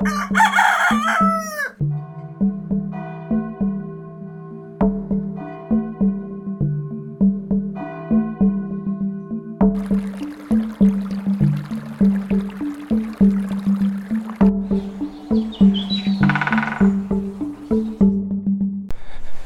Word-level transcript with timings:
Je 0.00 0.06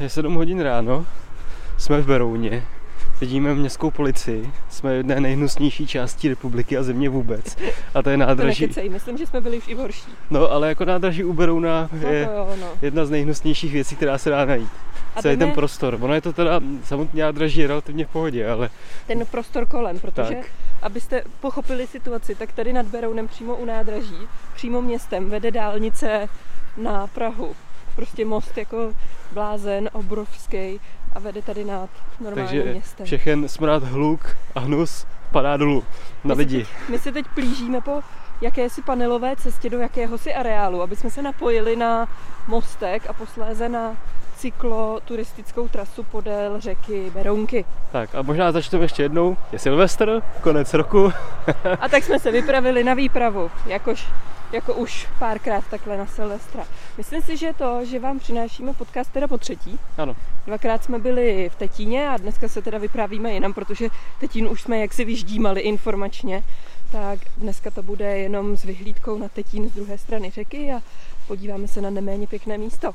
7 0.08 0.34
hodin 0.34 0.60
ráno, 0.60 1.06
jsme 1.78 2.00
v 2.00 2.06
Berouně, 2.06 2.62
vidíme 3.24 3.54
městskou 3.54 3.90
policii, 3.90 4.50
jsme 4.68 4.92
v 4.92 4.96
jedné 4.96 5.20
nejhnusnější 5.20 5.86
části 5.86 6.28
republiky 6.28 6.76
a 6.76 6.82
země 6.82 7.08
vůbec. 7.08 7.56
A 7.94 8.02
to 8.02 8.10
je 8.10 8.16
To 8.16 8.20
nádraží. 8.20 8.62
nekecej, 8.62 8.88
myslím, 8.88 9.18
že 9.18 9.26
jsme 9.26 9.40
byli 9.40 9.58
už 9.58 9.68
i 9.68 9.74
v 9.74 9.78
horší. 9.78 10.10
No 10.30 10.50
ale 10.50 10.68
jako 10.68 10.84
nádraží 10.84 11.24
u 11.24 11.32
Berouna 11.32 11.88
No 11.92 12.08
je 12.08 12.26
to 12.26 12.32
jo, 12.32 12.56
no. 12.60 12.66
jedna 12.82 13.04
z 13.04 13.10
nejhnusnějších 13.10 13.72
věcí, 13.72 13.96
která 13.96 14.18
se 14.18 14.30
dá 14.30 14.44
najít. 14.44 14.68
A 15.16 15.22
Celý 15.22 15.36
jdeme 15.36 15.50
ten 15.50 15.54
prostor. 15.54 15.98
Ono 16.00 16.14
je 16.14 16.20
to 16.20 16.32
teda, 16.32 16.60
samotný 16.84 17.20
nádraží 17.20 17.60
je 17.60 17.66
relativně 17.66 18.04
v 18.06 18.08
pohodě, 18.08 18.48
ale 18.50 18.70
ten 19.06 19.26
prostor 19.26 19.66
kolem, 19.66 19.98
protože 19.98 20.34
Tak. 20.34 20.46
abyste 20.82 21.22
pochopili 21.40 21.86
situaci, 21.86 22.34
tak 22.34 22.52
tady 22.52 22.72
nad 22.72 22.86
Berounem 22.86 23.28
přímo 23.28 23.56
u 23.56 23.64
nádraží, 23.64 24.18
přímo 24.54 24.82
městem 24.82 25.30
vede 25.30 25.50
dálnice 25.50 26.28
na 26.76 27.06
Prahu. 27.06 27.54
Prostě 27.96 28.24
most 28.24 28.58
jako 28.58 28.92
blázen, 29.32 29.90
obrovský 29.92 30.80
a 31.14 31.18
vede 31.18 31.42
tady 31.42 31.64
nad 31.64 31.88
normálním 32.20 32.46
takže 32.62 32.72
městem. 32.72 33.06
všechen 33.06 33.48
smrad, 33.48 33.82
hluk 33.82 34.36
a 34.54 34.60
hnus 34.60 35.06
padá 35.30 35.56
dolů 35.56 35.84
na 36.24 36.28
My 36.28 36.34
se 36.34 36.38
lidi. 36.38 36.58
teď- 36.58 36.68
My 36.88 36.98
se 36.98 37.12
teď 37.12 37.26
plížíme 37.34 37.80
po 37.80 38.00
jakési 38.40 38.82
panelové 38.82 39.36
cestě 39.36 39.70
do 39.70 39.78
jakéhosi 39.78 40.34
areálu, 40.34 40.82
aby 40.82 40.96
jsme 40.96 41.10
se 41.10 41.22
napojili 41.22 41.76
na 41.76 42.08
mostek 42.48 43.02
a 43.08 43.12
posléze 43.12 43.68
na 43.68 43.96
cykloturistickou 44.36 45.68
trasu 45.68 46.02
podél 46.02 46.60
řeky 46.60 47.10
Berounky. 47.14 47.64
Tak 47.92 48.14
a 48.14 48.22
možná 48.22 48.52
začneme 48.52 48.84
ještě 48.84 49.02
jednou. 49.02 49.36
Je 49.52 49.58
Silvestr, 49.58 50.22
konec 50.40 50.74
roku. 50.74 51.12
A 51.80 51.88
tak 51.88 52.04
jsme 52.04 52.18
se 52.18 52.30
vypravili 52.32 52.84
na 52.84 52.94
výpravu, 52.94 53.50
jakož, 53.66 54.06
jako 54.54 54.74
už 54.74 55.08
párkrát 55.18 55.64
takhle 55.70 55.96
na 55.96 56.06
Silvestra. 56.06 56.64
Myslím 56.98 57.22
si, 57.22 57.36
že 57.36 57.52
to, 57.58 57.84
že 57.84 57.98
vám 57.98 58.18
přinášíme 58.18 58.72
podcast 58.72 59.12
teda 59.12 59.28
po 59.28 59.38
třetí. 59.38 59.78
Ano. 59.98 60.16
Dvakrát 60.46 60.84
jsme 60.84 60.98
byli 60.98 61.48
v 61.48 61.56
Tetíně 61.56 62.08
a 62.08 62.16
dneska 62.16 62.48
se 62.48 62.62
teda 62.62 62.78
vyprávíme 62.78 63.32
jinam, 63.32 63.52
protože 63.52 63.88
Tetín 64.20 64.48
už 64.48 64.62
jsme 64.62 64.78
jaksi 64.78 65.04
vyždímali 65.04 65.60
informačně. 65.60 66.42
Tak 66.92 67.18
dneska 67.36 67.70
to 67.70 67.82
bude 67.82 68.18
jenom 68.18 68.56
s 68.56 68.64
vyhlídkou 68.64 69.18
na 69.18 69.28
Tetín 69.28 69.68
z 69.68 69.72
druhé 69.72 69.98
strany 69.98 70.30
řeky 70.30 70.72
a 70.72 70.82
podíváme 71.26 71.68
se 71.68 71.80
na 71.80 71.90
neméně 71.90 72.26
pěkné 72.26 72.58
místo. 72.58 72.92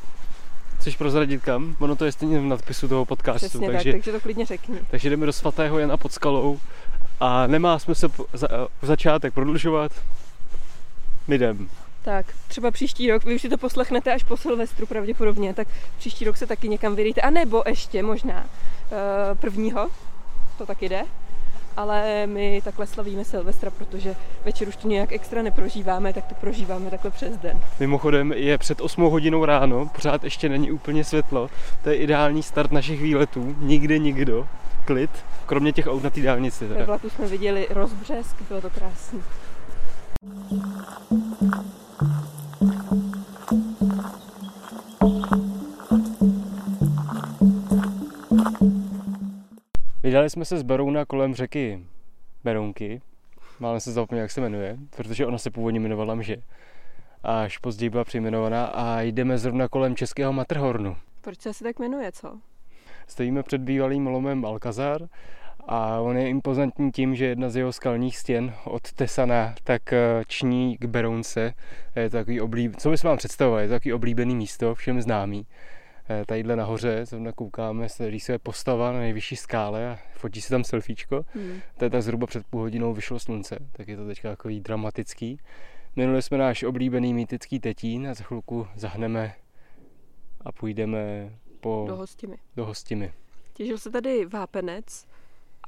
Chceš 0.79 0.95
prozradit 0.95 1.43
kam? 1.43 1.75
Ono 1.79 1.95
to 1.95 2.05
je 2.05 2.11
stejně 2.11 2.39
v 2.39 2.43
nadpisu 2.43 2.87
toho 2.87 3.05
podcastu. 3.05 3.47
Přesně 3.47 3.67
takže, 3.67 3.91
tak, 3.91 4.01
takže 4.01 4.11
to 4.11 4.19
klidně 4.19 4.45
řekni. 4.45 4.79
takže 4.91 5.09
jdeme 5.09 5.25
do 5.25 5.33
svatého 5.33 5.79
Jana 5.79 5.97
pod 5.97 6.11
skalou 6.13 6.59
a 7.19 7.47
nemá 7.47 7.79
smysl 7.79 8.09
za, 8.33 8.47
v 8.81 8.85
začátek 8.85 9.33
prodlužovat. 9.33 9.91
My 11.29 11.35
jdem. 11.35 11.69
Tak, 12.01 12.25
třeba 12.47 12.71
příští 12.71 13.11
rok, 13.11 13.23
vy 13.23 13.35
už 13.35 13.41
si 13.41 13.49
to 13.49 13.57
poslechnete 13.57 14.13
až 14.13 14.23
po 14.23 14.37
Silvestru 14.37 14.85
pravděpodobně, 14.85 15.53
tak 15.53 15.67
příští 15.97 16.25
rok 16.25 16.37
se 16.37 16.45
taky 16.45 16.69
někam 16.69 16.95
vydejte. 16.95 17.21
A 17.21 17.29
nebo 17.29 17.63
ještě 17.67 18.03
možná 18.03 18.45
eh, 18.45 19.35
prvního, 19.35 19.89
to 20.57 20.65
taky 20.65 20.89
jde, 20.89 21.03
ale 21.77 22.27
my 22.27 22.61
takhle 22.63 22.87
slavíme 22.87 23.25
Silvestra, 23.25 23.71
protože 23.71 24.15
večer 24.45 24.67
už 24.67 24.75
to 24.75 24.87
nějak 24.87 25.11
extra 25.11 25.41
neprožíváme, 25.41 26.13
tak 26.13 26.25
to 26.25 26.35
prožíváme 26.35 26.89
takhle 26.89 27.11
přes 27.11 27.37
den. 27.37 27.59
Mimochodem 27.79 28.31
je 28.31 28.57
před 28.57 28.81
8 28.81 29.03
hodinou 29.03 29.45
ráno, 29.45 29.89
pořád 29.95 30.23
ještě 30.23 30.49
není 30.49 30.71
úplně 30.71 31.03
světlo. 31.03 31.49
To 31.83 31.89
je 31.89 31.95
ideální 31.95 32.43
start 32.43 32.71
našich 32.71 33.01
výletů. 33.01 33.55
Nikde 33.59 33.97
nikdo. 33.97 34.47
Klid. 34.85 35.11
Kromě 35.45 35.73
těch 35.73 35.87
aut 35.87 36.03
na 36.03 36.09
té 36.09 36.21
dálnici. 36.21 36.67
Ve 36.67 36.85
vlaku 36.85 37.09
jsme 37.09 37.27
viděli 37.27 37.67
rozbřesk, 37.69 38.41
bylo 38.47 38.61
to 38.61 38.69
krásný. 38.69 39.21
Vydali 50.03 50.29
jsme 50.29 50.45
se 50.45 50.57
z 50.57 50.63
Berouna 50.63 51.05
kolem 51.05 51.35
řeky 51.35 51.85
Berounky. 52.43 53.01
Máme 53.59 53.79
se 53.79 53.91
zapomněl, 53.91 54.21
jak 54.21 54.31
se 54.31 54.41
jmenuje, 54.41 54.77
protože 54.95 55.25
ona 55.25 55.37
se 55.37 55.51
původně 55.51 55.79
jmenovala 55.79 56.15
Mže. 56.15 56.37
Až 57.23 57.57
později 57.57 57.89
byla 57.89 58.03
přejmenovaná 58.03 58.65
a 58.65 59.01
jdeme 59.01 59.37
zrovna 59.37 59.67
kolem 59.67 59.95
českého 59.95 60.33
Matrhornu. 60.33 60.97
Proč 61.21 61.41
se 61.41 61.49
asi 61.49 61.63
tak 61.63 61.79
jmenuje, 61.79 62.11
co? 62.11 62.39
Stojíme 63.07 63.43
před 63.43 63.61
bývalým 63.61 64.07
lomem 64.07 64.45
Alcazar 64.45 65.07
a 65.67 65.99
on 65.99 66.17
je 66.17 66.29
impozantní 66.29 66.91
tím, 66.91 67.15
že 67.15 67.25
jedna 67.25 67.49
z 67.49 67.55
jeho 67.55 67.73
skalních 67.73 68.17
stěn 68.17 68.53
od 68.65 68.93
Tesana 68.93 69.55
tak 69.63 69.93
eh, 69.93 70.23
ční 70.27 70.77
k 70.77 70.85
Berounce. 70.85 71.53
Je 71.95 72.09
to 72.09 72.17
takový 72.17 72.41
oblíb... 72.41 72.75
Co 72.75 72.89
bychom 72.89 73.07
vám 73.07 73.17
představovali? 73.17 73.63
Je 73.63 73.67
to 73.67 73.73
takový 73.73 73.93
oblíbený 73.93 74.35
místo, 74.35 74.75
všem 74.75 75.01
známý. 75.01 75.45
Eh, 76.09 76.23
Tadyhle 76.25 76.55
nahoře, 76.55 77.05
zrovna 77.05 77.31
koukáme, 77.31 77.89
se 77.89 78.09
rýsuje 78.09 78.39
postava 78.39 78.91
na 78.91 78.99
nejvyšší 78.99 79.35
skále 79.35 79.89
a 79.89 79.99
fotí 80.13 80.41
se 80.41 80.49
tam 80.49 80.63
selfiečko. 80.63 81.25
Hmm. 81.33 81.59
To 81.77 81.85
je 81.85 81.89
tak 81.89 82.01
zhruba 82.01 82.27
před 82.27 82.47
půl 82.47 82.61
hodinou 82.61 82.93
vyšlo 82.93 83.19
slunce, 83.19 83.57
tak 83.71 83.87
je 83.87 83.97
to 83.97 84.07
teďka 84.07 84.29
takový 84.29 84.59
dramatický. 84.61 85.39
Minuli 85.95 86.21
jsme 86.21 86.37
náš 86.37 86.63
oblíbený 86.63 87.13
mýtický 87.13 87.59
tetín 87.59 88.07
a 88.07 88.13
za 88.13 88.23
chvilku 88.23 88.67
zahneme 88.75 89.33
a 90.41 90.51
půjdeme 90.51 91.33
po, 91.59 91.85
Do 91.87 91.95
hostimy. 91.95 92.37
do 92.55 92.65
hostimy. 92.65 93.13
Těžil 93.53 93.77
se 93.77 93.91
tady 93.91 94.25
vápenec 94.25 95.05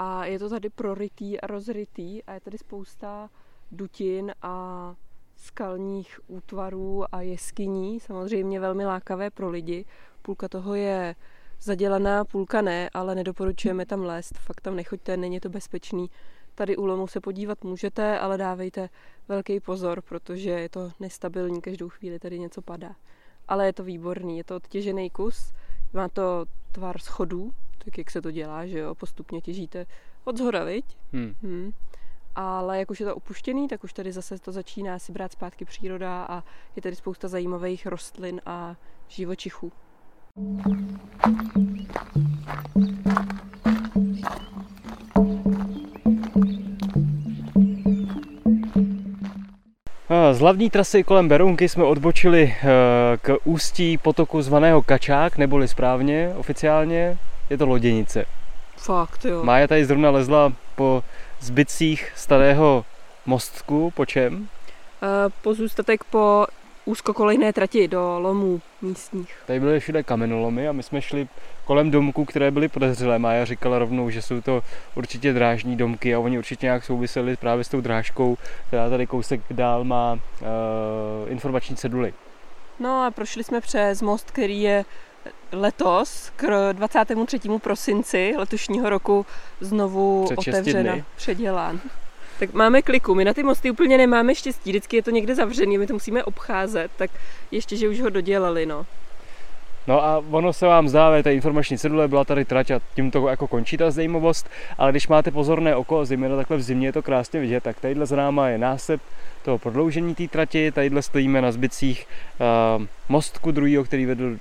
a 0.03 0.25
je 0.25 0.39
to 0.39 0.50
tady 0.50 0.69
prorytý 0.69 1.41
a 1.41 1.47
rozrytý 1.47 2.23
a 2.23 2.34
je 2.34 2.39
tady 2.39 2.57
spousta 2.57 3.29
dutin 3.72 4.34
a 4.41 4.95
skalních 5.35 6.19
útvarů 6.28 7.16
a 7.16 7.22
jeskyní, 7.22 8.00
samozřejmě 8.00 8.59
velmi 8.59 8.85
lákavé 8.85 9.29
pro 9.29 9.50
lidi. 9.50 9.85
Půlka 10.22 10.47
toho 10.47 10.75
je 10.75 11.16
zadělaná, 11.61 12.25
půlka 12.25 12.61
ne, 12.61 12.90
ale 12.94 13.16
nedoporučujeme 13.16 13.85
tam 13.85 14.01
lézt, 14.01 14.38
fakt 14.38 14.61
tam 14.61 14.75
nechoďte, 14.75 15.17
není 15.17 15.40
to 15.40 15.50
bezpečný. 15.50 16.09
Tady 16.56 16.78
u 16.78 16.85
lomu 16.85 17.07
se 17.07 17.19
podívat 17.19 17.63
můžete, 17.63 18.19
ale 18.19 18.38
dávejte 18.38 18.90
velký 19.28 19.59
pozor, 19.59 20.01
protože 20.01 20.50
je 20.50 20.69
to 20.69 20.91
nestabilní, 21.00 21.61
každou 21.61 21.90
chvíli 21.90 22.19
tady 22.19 22.40
něco 22.40 22.61
padá. 22.61 22.95
Ale 23.47 23.66
je 23.66 23.73
to 23.73 23.84
výborný, 23.84 24.38
je 24.38 24.44
to 24.44 24.56
odtěžený 24.56 25.09
kus, 25.09 25.53
má 25.94 26.09
to 26.09 26.45
tvar 26.72 27.00
schodů, 27.00 27.51
tak 27.85 27.97
jak 27.97 28.11
se 28.11 28.21
to 28.21 28.31
dělá, 28.31 28.65
že 28.65 28.79
jo, 28.79 28.95
postupně 28.95 29.41
těžíte 29.41 29.85
od 30.23 30.37
zhora, 30.37 30.63
viď? 30.63 30.85
Hmm. 31.13 31.35
Hmm. 31.43 31.71
Ale 32.35 32.79
jak 32.79 32.91
už 32.91 32.99
je 32.99 33.05
to 33.05 33.15
opuštěný, 33.15 33.67
tak 33.67 33.83
už 33.83 33.93
tady 33.93 34.11
zase 34.11 34.39
to 34.39 34.51
začíná 34.51 34.99
si 34.99 35.11
brát 35.11 35.31
zpátky 35.31 35.65
příroda 35.65 36.25
a 36.29 36.43
je 36.75 36.81
tady 36.81 36.95
spousta 36.95 37.27
zajímavých 37.27 37.85
rostlin 37.85 38.41
a 38.45 38.75
živočichů. 39.07 39.71
Z 50.31 50.39
hlavní 50.39 50.69
trasy 50.69 51.03
kolem 51.03 51.27
Berounky 51.27 51.69
jsme 51.69 51.83
odbočili 51.83 52.55
eh, 52.57 52.67
k 53.17 53.37
ústí 53.43 53.97
potoku 53.97 54.41
zvaného 54.41 54.81
Kačák, 54.81 55.37
neboli 55.37 55.67
správně, 55.67 56.33
oficiálně, 56.37 57.17
je 57.51 57.57
to 57.57 57.66
loděnice. 57.66 58.25
Fakt, 58.78 59.25
jo. 59.25 59.43
Mája 59.43 59.67
tady 59.67 59.85
zrovna 59.85 60.09
lezla 60.09 60.53
po 60.75 61.03
zbytcích 61.40 62.11
starého 62.16 62.85
mostku, 63.25 63.91
po 63.96 64.05
čem? 64.05 64.47
Eh, 65.03 65.29
Pozůstatek 65.41 66.03
po 66.03 66.46
úzkokolejné 66.85 67.53
trati 67.53 67.87
do 67.87 68.20
lomů 68.20 68.61
místních. 68.81 69.35
Tady 69.47 69.59
byly 69.59 69.79
všude 69.79 70.03
kamenolomy 70.03 70.67
a 70.67 70.72
my 70.72 70.84
jsme 70.84 71.02
šli 71.02 71.28
kolem 71.66 71.91
domků, 71.91 72.25
které 72.25 72.52
byly 72.52 72.67
podezřelé. 72.67 73.20
Mája 73.20 73.46
říkala 73.46 73.79
rovnou, 73.79 74.09
že 74.09 74.22
jsou 74.22 74.41
to 74.41 74.61
určitě 74.96 75.34
drážní 75.34 75.75
domky 75.75 76.16
a 76.16 76.20
oni 76.20 76.37
určitě 76.37 76.66
nějak 76.66 76.84
souviseli 76.84 77.35
právě 77.35 77.64
s 77.64 77.70
tou 77.70 77.81
drážkou, 77.81 78.37
která 78.67 78.90
tady 78.90 79.08
kousek 79.08 79.41
dál 79.52 79.84
má 79.84 80.14
uh, 80.14 81.31
informační 81.31 81.75
ceduly. 81.75 82.14
No 82.79 83.03
a 83.05 83.11
prošli 83.11 83.43
jsme 83.43 83.61
přes 83.61 84.02
most, 84.02 84.31
který 84.31 84.61
je 84.61 84.85
letos 85.52 86.32
k 86.35 86.73
23. 86.73 87.40
prosinci 87.62 88.34
letošního 88.38 88.90
roku 88.90 89.26
znovu 89.59 90.26
Před 90.26 90.38
otevřena, 90.38 90.94
dny. 90.94 91.03
předělán. 91.16 91.79
Tak 92.40 92.53
máme 92.53 92.82
kliku, 92.82 93.16
my 93.16 93.26
na 93.26 93.34
ty 93.34 93.44
mosty 93.44 93.72
úplně 93.72 93.97
nemáme 93.97 94.35
štěstí, 94.35 94.70
vždycky 94.70 94.96
je 94.96 95.03
to 95.03 95.12
někde 95.12 95.35
zavřený, 95.35 95.78
my 95.78 95.88
to 95.88 95.94
musíme 95.94 96.23
obcházet, 96.23 96.91
tak 96.97 97.12
ještě, 97.52 97.78
že 97.78 97.90
už 97.90 98.02
ho 98.02 98.09
dodělali, 98.09 98.66
no. 98.66 98.85
No 99.88 100.03
a 100.03 100.23
ono 100.32 100.53
se 100.53 100.66
vám 100.66 100.90
zdá, 100.90 101.23
ta 101.23 101.29
informační 101.29 101.78
cedule 101.78 102.08
byla 102.08 102.26
tady 102.26 102.46
trať 102.46 102.72
a 102.72 102.79
tím 102.96 103.12
to 103.12 103.28
jako 103.28 103.47
končí 103.47 103.78
ta 103.78 103.91
zajímavost, 103.91 104.50
ale 104.78 104.91
když 104.91 105.08
máte 105.08 105.32
pozorné 105.32 105.76
oko, 105.76 106.06
zejména 106.06 106.35
takhle 106.35 106.58
v 106.58 106.62
zimě 106.62 106.88
je 106.88 106.94
to 106.94 107.02
krásně 107.02 107.40
vidět, 107.40 107.64
tak 107.64 107.79
tadyhle 107.79 108.06
za 108.06 108.16
náma 108.16 108.50
je 108.50 108.58
násep 108.58 109.02
toho 109.44 109.58
prodloužení 109.58 110.16
té 110.16 110.28
trati, 110.28 110.72
tadyhle 110.72 111.02
stojíme 111.02 111.41
na 111.41 111.52
zbytcích 111.52 112.08
uh, 112.78 112.85
mostku 113.09 113.52
druhého, 113.52 113.84
který 113.84 114.06
vedl 114.06 114.38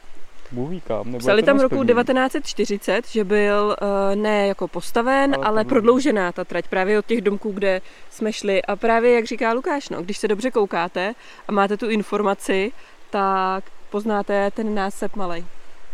Bůh 0.52 0.82
kam. 0.82 1.06
Nebo 1.06 1.19
Psali 1.19 1.43
tam 1.43 1.61
roku 1.61 1.85
1940, 1.85 3.08
že 3.08 3.25
byl 3.25 3.76
uh, 3.82 4.17
ne 4.17 4.47
jako 4.47 4.69
postaven, 4.69 5.35
ale, 5.35 5.47
ale 5.47 5.64
prodloužená 5.64 6.32
ta 6.32 6.44
trať 6.44 6.69
právě 6.69 6.99
od 6.99 7.06
těch 7.06 7.20
domků, 7.20 7.52
kde 7.52 7.81
jsme 8.11 8.32
šli. 8.32 8.62
A 8.62 8.76
právě, 8.76 9.14
jak 9.14 9.25
říká 9.25 9.52
Lukáš, 9.52 9.88
no, 9.88 10.02
když 10.02 10.19
se 10.19 10.29
dobře 10.29 10.50
koukáte 10.50 11.14
a 11.49 11.52
máte 11.52 11.76
tu 11.76 11.88
informaci, 11.88 12.73
tak 13.11 13.64
poznáte 13.91 14.50
ten 14.50 14.75
násep 14.75 15.17
malej. 15.17 15.44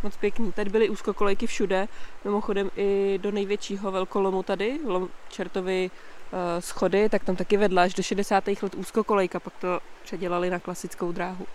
Moc 0.02 0.16
pěkný. 0.16 0.52
Tady 0.52 0.70
byly 0.70 0.88
úzkokolejky 0.88 1.46
všude, 1.46 1.88
mimochodem 2.24 2.70
i 2.76 3.18
do 3.22 3.30
největšího 3.30 3.90
velkolomu 3.90 4.42
tady, 4.42 4.80
Čertovy 5.28 5.90
uh, 6.32 6.38
schody, 6.60 7.08
tak 7.08 7.24
tam 7.24 7.36
taky 7.36 7.56
vedla 7.56 7.82
až 7.82 7.94
do 7.94 8.02
60. 8.02 8.44
let 8.62 8.74
úzkokolejka, 8.74 9.40
pak 9.40 9.52
to 9.60 9.80
předělali 10.04 10.50
na 10.50 10.58
klasickou 10.58 11.12
dráhu. 11.12 11.46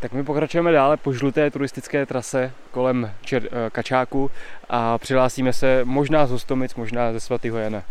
Tak 0.00 0.12
my 0.12 0.24
pokračujeme 0.24 0.72
dále 0.72 0.96
po 0.96 1.12
žluté 1.12 1.50
turistické 1.50 2.06
trase 2.06 2.52
kolem 2.70 3.10
Čer- 3.24 3.48
eh, 3.52 3.70
Kačáku 3.70 4.30
a 4.68 4.98
přihlásíme 4.98 5.52
se 5.52 5.80
možná 5.84 6.26
z 6.26 6.30
Hostomic, 6.30 6.74
možná 6.74 7.12
ze 7.12 7.20
svatého 7.20 7.58
Jana. 7.58 7.82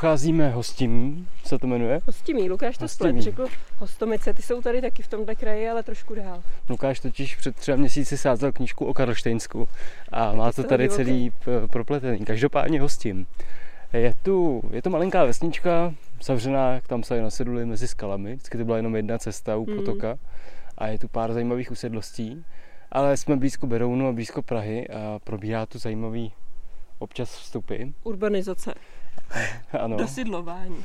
Procházíme 0.00 0.50
hostimí, 0.50 1.26
se 1.44 1.58
to 1.58 1.66
jmenuje? 1.66 2.00
Hostimí, 2.06 2.50
Lukáš 2.50 2.78
to 2.78 2.88
splet, 2.88 3.18
řekl 3.18 3.46
Hostomice, 3.78 4.34
ty 4.34 4.42
jsou 4.42 4.62
tady 4.62 4.80
taky 4.80 5.02
v 5.02 5.08
tomhle 5.08 5.34
kraji, 5.34 5.68
ale 5.68 5.82
trošku 5.82 6.14
dál. 6.14 6.42
Lukáš 6.68 7.00
totiž 7.00 7.36
před 7.36 7.56
třeba 7.56 7.76
měsíci 7.76 8.18
sázel 8.18 8.52
knížku 8.52 8.84
o 8.84 8.94
Karlštejnsku 8.94 9.68
a 10.12 10.32
má 10.32 10.52
to 10.52 10.64
tady 10.64 10.88
celý 10.88 11.32
propletený. 11.70 12.24
Každopádně 12.24 12.80
hostím. 12.80 13.26
Je 13.92 14.14
tu, 14.22 14.62
je 14.72 14.82
to 14.82 14.90
malinká 14.90 15.24
vesnička, 15.24 15.94
zavřená, 16.22 16.72
jak 16.72 16.88
tam 16.88 17.02
se 17.02 17.22
na 17.22 17.30
seduli, 17.30 17.66
mezi 17.66 17.88
skalami. 17.88 18.34
Vždycky 18.34 18.58
to 18.58 18.64
byla 18.64 18.76
jenom 18.76 18.96
jedna 18.96 19.18
cesta 19.18 19.56
u 19.56 19.66
mm. 19.66 19.76
potoka 19.76 20.18
a 20.78 20.86
je 20.86 20.98
tu 20.98 21.08
pár 21.08 21.32
zajímavých 21.32 21.70
usedlostí. 21.70 22.44
Ale 22.92 23.16
jsme 23.16 23.36
blízko 23.36 23.66
Berounu 23.66 24.08
a 24.08 24.12
blízko 24.12 24.42
Prahy 24.42 24.88
a 24.88 25.18
probíhá 25.24 25.66
tu 25.66 25.78
zajímavý 25.78 26.32
občas 26.98 27.36
vstupy. 27.36 27.84
Urbanizace. 28.02 28.74
ano. 29.80 29.96
Dosidlování. 29.96 30.84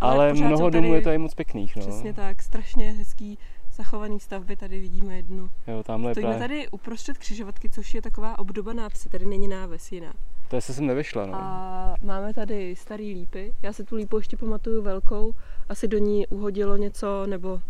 Ale, 0.00 0.30
Ale 0.30 0.34
mnoho 0.34 0.70
domů 0.70 0.94
je 0.94 1.02
tady 1.02 1.18
moc 1.18 1.34
pěkných. 1.34 1.76
No. 1.76 1.82
Přesně 1.82 2.12
tak, 2.12 2.42
strašně 2.42 2.92
hezký 2.92 3.38
zachovaný 3.76 4.20
stavby, 4.20 4.56
tady 4.56 4.80
vidíme 4.80 5.16
jednu. 5.16 5.50
Jo, 5.66 5.82
tamhle 5.82 6.14
Stojíme 6.14 6.36
právě... 6.36 6.48
tady 6.48 6.68
uprostřed 6.68 7.18
křižovatky, 7.18 7.68
což 7.68 7.94
je 7.94 8.02
taková 8.02 8.38
obdoba 8.38 8.72
nápsy, 8.72 9.08
tady 9.08 9.26
není 9.26 9.48
náves 9.48 9.92
jiná. 9.92 10.12
To 10.48 10.60
se 10.60 10.74
sem 10.74 10.86
nevyšla, 10.86 11.26
no. 11.26 11.34
A 11.34 11.94
máme 12.02 12.34
tady 12.34 12.76
starý 12.76 13.14
lípy, 13.14 13.54
já 13.62 13.72
si 13.72 13.84
tu 13.84 13.96
lípu 13.96 14.16
ještě 14.16 14.36
pamatuju 14.36 14.82
velkou, 14.82 15.34
asi 15.68 15.88
do 15.88 15.98
ní 15.98 16.26
uhodilo 16.26 16.76
něco, 16.76 17.26
nebo 17.26 17.60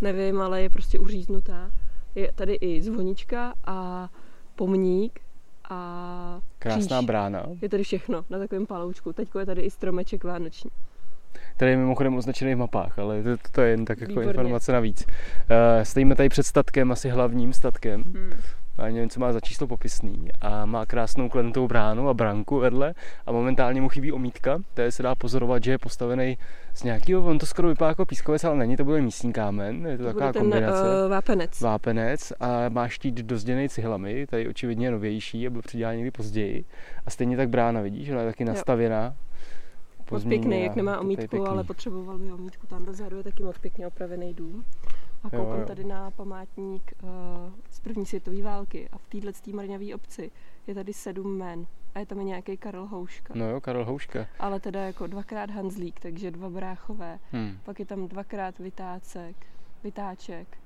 nevím, 0.00 0.40
ale 0.40 0.62
je 0.62 0.70
prostě 0.70 0.98
uříznutá. 0.98 1.70
Je 2.14 2.32
tady 2.34 2.54
i 2.54 2.82
zvonička 2.82 3.54
a 3.66 4.08
pomník 4.56 5.20
a 5.70 6.40
Krásná 6.58 6.96
kříž. 6.96 7.06
brána. 7.06 7.42
Je 7.62 7.68
tady 7.68 7.82
všechno 7.84 8.24
na 8.30 8.38
takovém 8.38 8.66
paloučku. 8.66 9.12
Teď 9.12 9.28
je 9.38 9.46
tady 9.46 9.62
i 9.62 9.70
stromeček 9.70 10.24
vánoční. 10.24 10.70
Který 11.56 11.70
je 11.70 11.76
mimochodem 11.76 12.14
označený 12.16 12.54
v 12.54 12.58
mapách, 12.58 12.98
ale 12.98 13.22
to, 13.22 13.30
to 13.52 13.60
je 13.60 13.70
jen 13.70 13.84
tak 13.84 14.00
jako 14.00 14.10
Výborně. 14.10 14.30
informace 14.30 14.72
navíc. 14.72 15.06
Uh, 15.06 15.82
stojíme 15.82 16.14
tady 16.14 16.28
před 16.28 16.42
statkem, 16.42 16.92
asi 16.92 17.08
hlavním 17.08 17.52
statkem. 17.52 18.02
Hmm 18.02 18.32
a 18.78 18.82
nevím, 18.82 19.10
co 19.10 19.20
má 19.20 19.32
za 19.32 19.40
číslo 19.40 19.66
popisný 19.66 20.28
a 20.40 20.66
má 20.66 20.86
krásnou 20.86 21.28
klenutou 21.28 21.68
bránu 21.68 22.08
a 22.08 22.14
branku 22.14 22.58
vedle 22.58 22.94
a 23.26 23.32
momentálně 23.32 23.80
mu 23.80 23.88
chybí 23.88 24.12
omítka, 24.12 24.58
je 24.78 24.92
se 24.92 25.02
dá 25.02 25.14
pozorovat, 25.14 25.64
že 25.64 25.70
je 25.70 25.78
postavený 25.78 26.38
z 26.74 26.82
nějakého, 26.82 27.24
on 27.24 27.38
to 27.38 27.46
skoro 27.46 27.68
vypadá 27.68 27.88
jako 27.88 28.06
pískovec, 28.06 28.44
ale 28.44 28.56
není, 28.56 28.76
to 28.76 28.84
bude 28.84 29.00
místní 29.00 29.32
kámen, 29.32 29.86
je 29.86 29.98
to, 29.98 30.02
to 30.02 30.08
taková 30.08 30.32
ten, 30.32 30.42
kombinace. 30.42 30.82
Uh, 31.04 31.10
vápenec. 31.10 31.60
Vápenec 31.60 32.32
a 32.40 32.68
má 32.68 32.88
štít 32.88 33.14
dozděný 33.14 33.68
cihlami, 33.68 34.26
tady 34.26 34.48
očividně 34.48 34.86
je 34.86 34.90
novější 34.90 35.46
a 35.46 35.50
byl 35.50 35.62
předělán 35.62 35.96
někdy 35.96 36.10
později 36.10 36.64
a 37.06 37.10
stejně 37.10 37.36
tak 37.36 37.48
brána, 37.48 37.80
vidíš, 37.80 38.10
ona 38.10 38.20
je 38.20 38.26
taky 38.26 38.44
nastavěná. 38.44 39.14
Moc 40.10 40.24
pěkný, 40.24 40.62
jak 40.62 40.76
nemá 40.76 41.00
omítku, 41.00 41.48
ale 41.48 41.64
potřeboval 41.64 42.18
by 42.18 42.32
omítku. 42.32 42.66
Tam 42.66 42.84
dozadu 42.84 43.16
je 43.16 43.22
taky 43.22 43.42
moc 43.42 43.58
pěkně 43.58 43.86
opravený 43.86 44.34
dům. 44.34 44.64
A 45.24 45.30
koukám 45.30 45.64
tady 45.66 45.84
na 45.84 46.10
památník 46.10 46.92
uh, 47.02 47.08
z 47.70 47.80
první 47.80 48.06
světové 48.06 48.42
války 48.42 48.88
a 48.92 48.98
v 48.98 49.06
téhle 49.06 49.32
marňavé 49.52 49.94
obci 49.94 50.30
je 50.66 50.74
tady 50.74 50.92
sedm 50.92 51.36
men 51.36 51.66
a 51.94 51.98
je 51.98 52.06
tam 52.06 52.20
i 52.20 52.24
nějaký 52.24 52.56
Karel 52.56 52.86
Houška. 52.86 53.34
No 53.36 53.50
jo, 53.50 53.60
Karel 53.60 53.84
Houška. 53.84 54.26
Ale 54.38 54.60
teda 54.60 54.80
jako 54.80 55.06
dvakrát 55.06 55.50
Hanzlík, 55.50 56.00
takže 56.00 56.30
dva 56.30 56.50
bráchové. 56.50 57.18
Hmm. 57.32 57.58
Pak 57.64 57.80
je 57.80 57.86
tam 57.86 58.08
dvakrát 58.08 58.58
Vytácek, 58.58 59.36
Vytáček. 59.82 60.58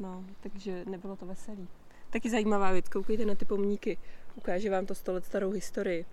No, 0.00 0.24
takže 0.40 0.84
nebylo 0.84 1.16
to 1.16 1.26
veselý. 1.26 1.68
Taky 2.10 2.30
zajímavá 2.30 2.72
věc, 2.72 2.88
koukejte 2.88 3.24
na 3.24 3.34
ty 3.34 3.44
pomníky. 3.44 3.98
Ukáže 4.34 4.70
vám 4.70 4.86
to 4.86 4.94
100 4.94 5.12
let 5.12 5.24
starou 5.24 5.50
historii. 5.50 6.06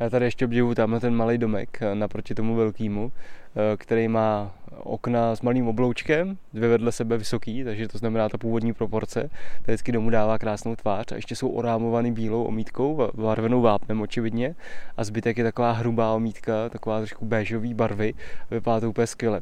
Já 0.00 0.10
tady 0.10 0.24
ještě 0.24 0.44
obdivuju 0.44 0.74
tamhle 0.74 1.00
ten 1.00 1.14
malý 1.14 1.38
domek 1.38 1.78
eh, 1.82 1.94
naproti 1.94 2.34
tomu 2.34 2.54
velkému, 2.54 3.12
eh, 3.12 3.76
který 3.76 4.08
má 4.08 4.54
okna 4.78 5.36
s 5.36 5.42
malým 5.42 5.68
obloučkem, 5.68 6.38
dvě 6.54 6.68
vedle 6.68 6.92
sebe 6.92 7.18
vysoký, 7.18 7.64
takže 7.64 7.88
to 7.88 7.98
znamená 7.98 8.28
ta 8.28 8.38
původní 8.38 8.72
proporce. 8.72 9.22
To 9.56 9.62
vždycky 9.66 9.92
domů 9.92 10.10
dává 10.10 10.38
krásnou 10.38 10.76
tvář 10.76 11.12
a 11.12 11.14
ještě 11.14 11.36
jsou 11.36 11.48
orámovaný 11.48 12.12
bílou 12.12 12.44
omítkou, 12.44 13.08
barvenou 13.14 13.60
vápnem 13.60 14.00
očividně 14.00 14.54
a 14.96 15.04
zbytek 15.04 15.38
je 15.38 15.44
taková 15.44 15.72
hrubá 15.72 16.14
omítka, 16.14 16.68
taková 16.68 16.98
trošku 16.98 17.26
béžový 17.26 17.74
barvy, 17.74 18.14
vypadá 18.50 18.80
to 18.80 18.90
úplně 18.90 19.06
skvěle. 19.06 19.40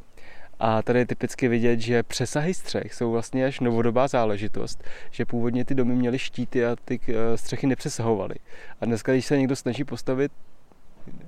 A 0.61 0.83
tady 0.83 0.99
je 0.99 1.07
typicky 1.07 1.49
vidět, 1.49 1.81
že 1.81 2.03
přesahy 2.03 2.55
střech 2.55 2.95
jsou 2.95 3.13
vlastně 3.13 3.47
až 3.47 3.61
novodobá 3.61 4.09
záležitost, 4.09 4.85
že 5.11 5.25
původně 5.25 5.65
ty 5.65 5.75
domy 5.75 5.95
měly 5.95 6.19
štíty 6.19 6.67
a 6.67 6.77
ty 6.85 7.01
eh, 7.09 7.37
střechy 7.37 7.67
nepřesahovaly. 7.67 8.35
A 8.81 8.85
dneska, 8.85 9.13
když 9.13 9.27
se 9.27 9.39
někdo 9.39 9.57
snaží 9.57 9.85
postavit 9.85 10.33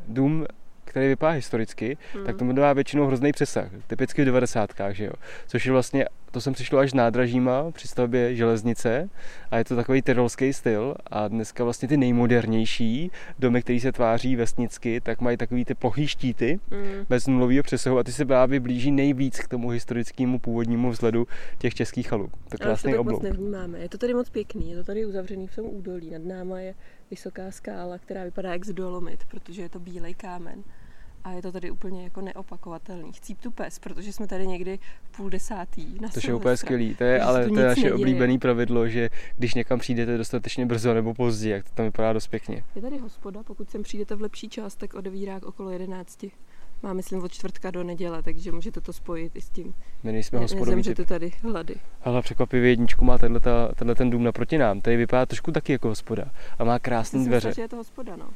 dům 0.08 0.46
který 0.90 1.08
vypadá 1.08 1.32
historicky, 1.32 1.96
hmm. 2.14 2.26
tak 2.26 2.36
tomu 2.36 2.52
dává 2.52 2.72
většinou 2.72 3.06
hrozný 3.06 3.32
přesah, 3.32 3.68
typicky 3.86 4.22
v 4.22 4.24
90. 4.24 4.70
že 4.90 5.04
jo. 5.04 5.12
Což 5.46 5.66
je 5.66 5.72
vlastně, 5.72 6.04
to 6.30 6.40
jsem 6.40 6.52
přišlo 6.52 6.78
až 6.78 6.90
s 6.90 6.94
nádražíma 6.94 7.70
při 7.70 7.88
stavbě 7.88 8.36
železnice 8.36 9.08
a 9.50 9.58
je 9.58 9.64
to 9.64 9.76
takový 9.76 10.02
tyrolský 10.02 10.52
styl 10.52 10.94
a 11.06 11.28
dneska 11.28 11.64
vlastně 11.64 11.88
ty 11.88 11.96
nejmodernější 11.96 13.10
domy, 13.38 13.62
které 13.62 13.80
se 13.80 13.92
tváří 13.92 14.36
vesnicky, 14.36 15.00
tak 15.00 15.20
mají 15.20 15.36
takový 15.36 15.64
ty 15.64 15.74
plochý 15.74 16.06
štíty 16.06 16.60
hmm. 16.70 17.06
bez 17.08 17.26
nulového 17.26 17.62
přesahu 17.62 17.98
a 17.98 18.02
ty 18.02 18.12
se 18.12 18.24
právě 18.24 18.60
blíží 18.60 18.90
nejvíc 18.92 19.40
k 19.40 19.48
tomu 19.48 19.68
historickému 19.68 20.38
původnímu 20.38 20.90
vzhledu 20.90 21.26
těch 21.58 21.74
českých 21.74 22.08
chalů. 22.08 22.30
To 22.48 22.58
krásný 22.58 22.96
oblouk. 22.96 23.22
moc 23.22 23.32
nevnímáme. 23.32 23.78
Je 23.78 23.88
to 23.88 23.98
tady 23.98 24.14
moc 24.14 24.30
pěkný, 24.30 24.70
je 24.70 24.76
to 24.76 24.84
tady 24.84 25.06
uzavřený 25.06 25.46
v 25.46 25.56
tom 25.56 25.66
údolí. 25.66 26.10
Nad 26.10 26.24
náma 26.24 26.60
je 26.60 26.74
vysoká 27.10 27.50
skála, 27.50 27.98
která 27.98 28.24
vypadá 28.24 28.52
jak 28.52 28.66
z 28.66 28.72
dolomit, 28.72 29.20
protože 29.30 29.62
je 29.62 29.68
to 29.68 29.80
bílej 29.80 30.14
kámen 30.14 30.64
a 31.24 31.30
je 31.30 31.42
to 31.42 31.52
tady 31.52 31.70
úplně 31.70 32.04
jako 32.04 32.20
neopakovatelný. 32.20 33.12
Chcíp 33.12 33.40
tu 33.40 33.50
pes, 33.50 33.78
protože 33.78 34.12
jsme 34.12 34.26
tady 34.26 34.46
někdy 34.46 34.78
v 35.02 35.16
půl 35.16 35.30
desátý 35.30 35.86
na 36.00 36.08
To 36.08 36.20
je 36.26 36.34
úplně 36.34 36.56
skvělý, 36.56 36.94
to 36.94 37.04
je, 37.04 37.20
ale 37.20 37.48
to 37.48 37.58
je 37.58 37.66
naše 37.66 37.92
oblíbené 37.92 38.38
pravidlo, 38.38 38.88
že 38.88 39.10
když 39.36 39.54
někam 39.54 39.78
přijdete 39.78 40.18
dostatečně 40.18 40.66
brzo 40.66 40.94
nebo 40.94 41.14
pozdě, 41.14 41.50
jak 41.50 41.64
to 41.64 41.74
tam 41.74 41.86
vypadá 41.86 42.12
dost 42.12 42.26
pěkně. 42.26 42.64
Je 42.74 42.82
tady 42.82 42.98
hospoda, 42.98 43.42
pokud 43.42 43.70
sem 43.70 43.82
přijdete 43.82 44.14
v 44.14 44.20
lepší 44.20 44.48
čas, 44.48 44.76
tak 44.76 44.94
odevírá 44.94 45.40
okolo 45.42 45.70
11. 45.70 46.24
Má, 46.82 46.92
myslím, 46.92 47.22
od 47.22 47.32
čtvrtka 47.32 47.70
do 47.70 47.84
neděle, 47.84 48.22
takže 48.22 48.52
můžete 48.52 48.80
to 48.80 48.92
spojit 48.92 49.36
i 49.36 49.40
s 49.40 49.48
tím. 49.48 49.74
My 50.02 50.12
nejsme 50.12 50.38
ne, 50.38 50.44
hospodový 50.44 50.82
typ. 50.82 51.06
tady 51.06 51.32
hlady. 51.42 51.74
Ale 52.02 52.22
překvapivě 52.22 52.70
jedničku 52.70 53.04
má 53.04 53.18
tenhle 53.18 53.94
ten 53.94 54.10
dům 54.10 54.22
naproti 54.22 54.58
nám. 54.58 54.80
Tady 54.80 54.96
vypadá 54.96 55.26
trošku 55.26 55.52
taky 55.52 55.72
jako 55.72 55.88
hospoda. 55.88 56.24
A 56.58 56.64
má 56.64 56.78
krásné 56.78 57.24
dveře. 57.24 57.48
Myslím, 57.48 57.62
že 57.62 57.64
je 57.64 57.68
to 57.68 57.76
hospoda, 57.76 58.16
no. 58.16 58.28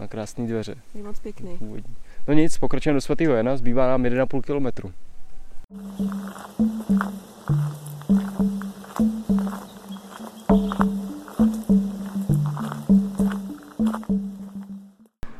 Má 0.00 0.08
krásné 0.08 0.46
dveře. 0.46 0.74
Je 0.94 1.02
moc 1.02 1.20
pěkný. 1.20 1.58
Původní. 1.58 1.96
No 2.28 2.34
nic, 2.34 2.58
pokračujeme 2.58 2.96
do 2.96 3.00
svatého 3.00 3.34
Jana, 3.34 3.56
zbývá 3.56 3.86
nám 3.86 4.02
1,5 4.02 4.42
kilometru. 4.42 4.92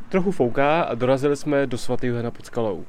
Trochu 0.09 0.31
fouká 0.31 0.83
a 0.83 0.95
dorazili 0.95 1.37
jsme 1.37 1.67
do 1.67 1.79
svatého 1.79 2.17
Jana 2.17 2.31
pod 2.31 2.47
skalou. 2.47 2.85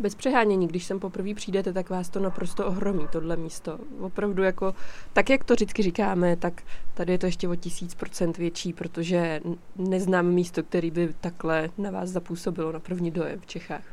Bez 0.00 0.14
přehánění, 0.14 0.68
když 0.68 0.84
sem 0.84 1.00
poprvé 1.00 1.34
přijdete, 1.34 1.72
tak 1.72 1.90
vás 1.90 2.08
to 2.08 2.20
naprosto 2.20 2.66
ohromí, 2.66 3.06
tohle 3.12 3.36
místo. 3.36 3.78
Opravdu 4.00 4.42
jako, 4.42 4.74
tak 5.12 5.30
jak 5.30 5.44
to 5.44 5.54
vždycky 5.54 5.82
říkáme, 5.82 6.36
tak 6.36 6.62
tady 6.94 7.12
je 7.12 7.18
to 7.18 7.26
ještě 7.26 7.48
o 7.48 7.54
tisíc 7.54 7.94
procent 7.94 8.38
větší, 8.38 8.72
protože 8.72 9.40
neznám 9.76 10.26
místo, 10.26 10.62
který 10.62 10.90
by 10.90 11.14
takhle 11.20 11.68
na 11.78 11.90
vás 11.90 12.10
zapůsobilo 12.10 12.72
na 12.72 12.80
první 12.80 13.10
dojem 13.10 13.40
v 13.40 13.46
Čechách. 13.46 13.84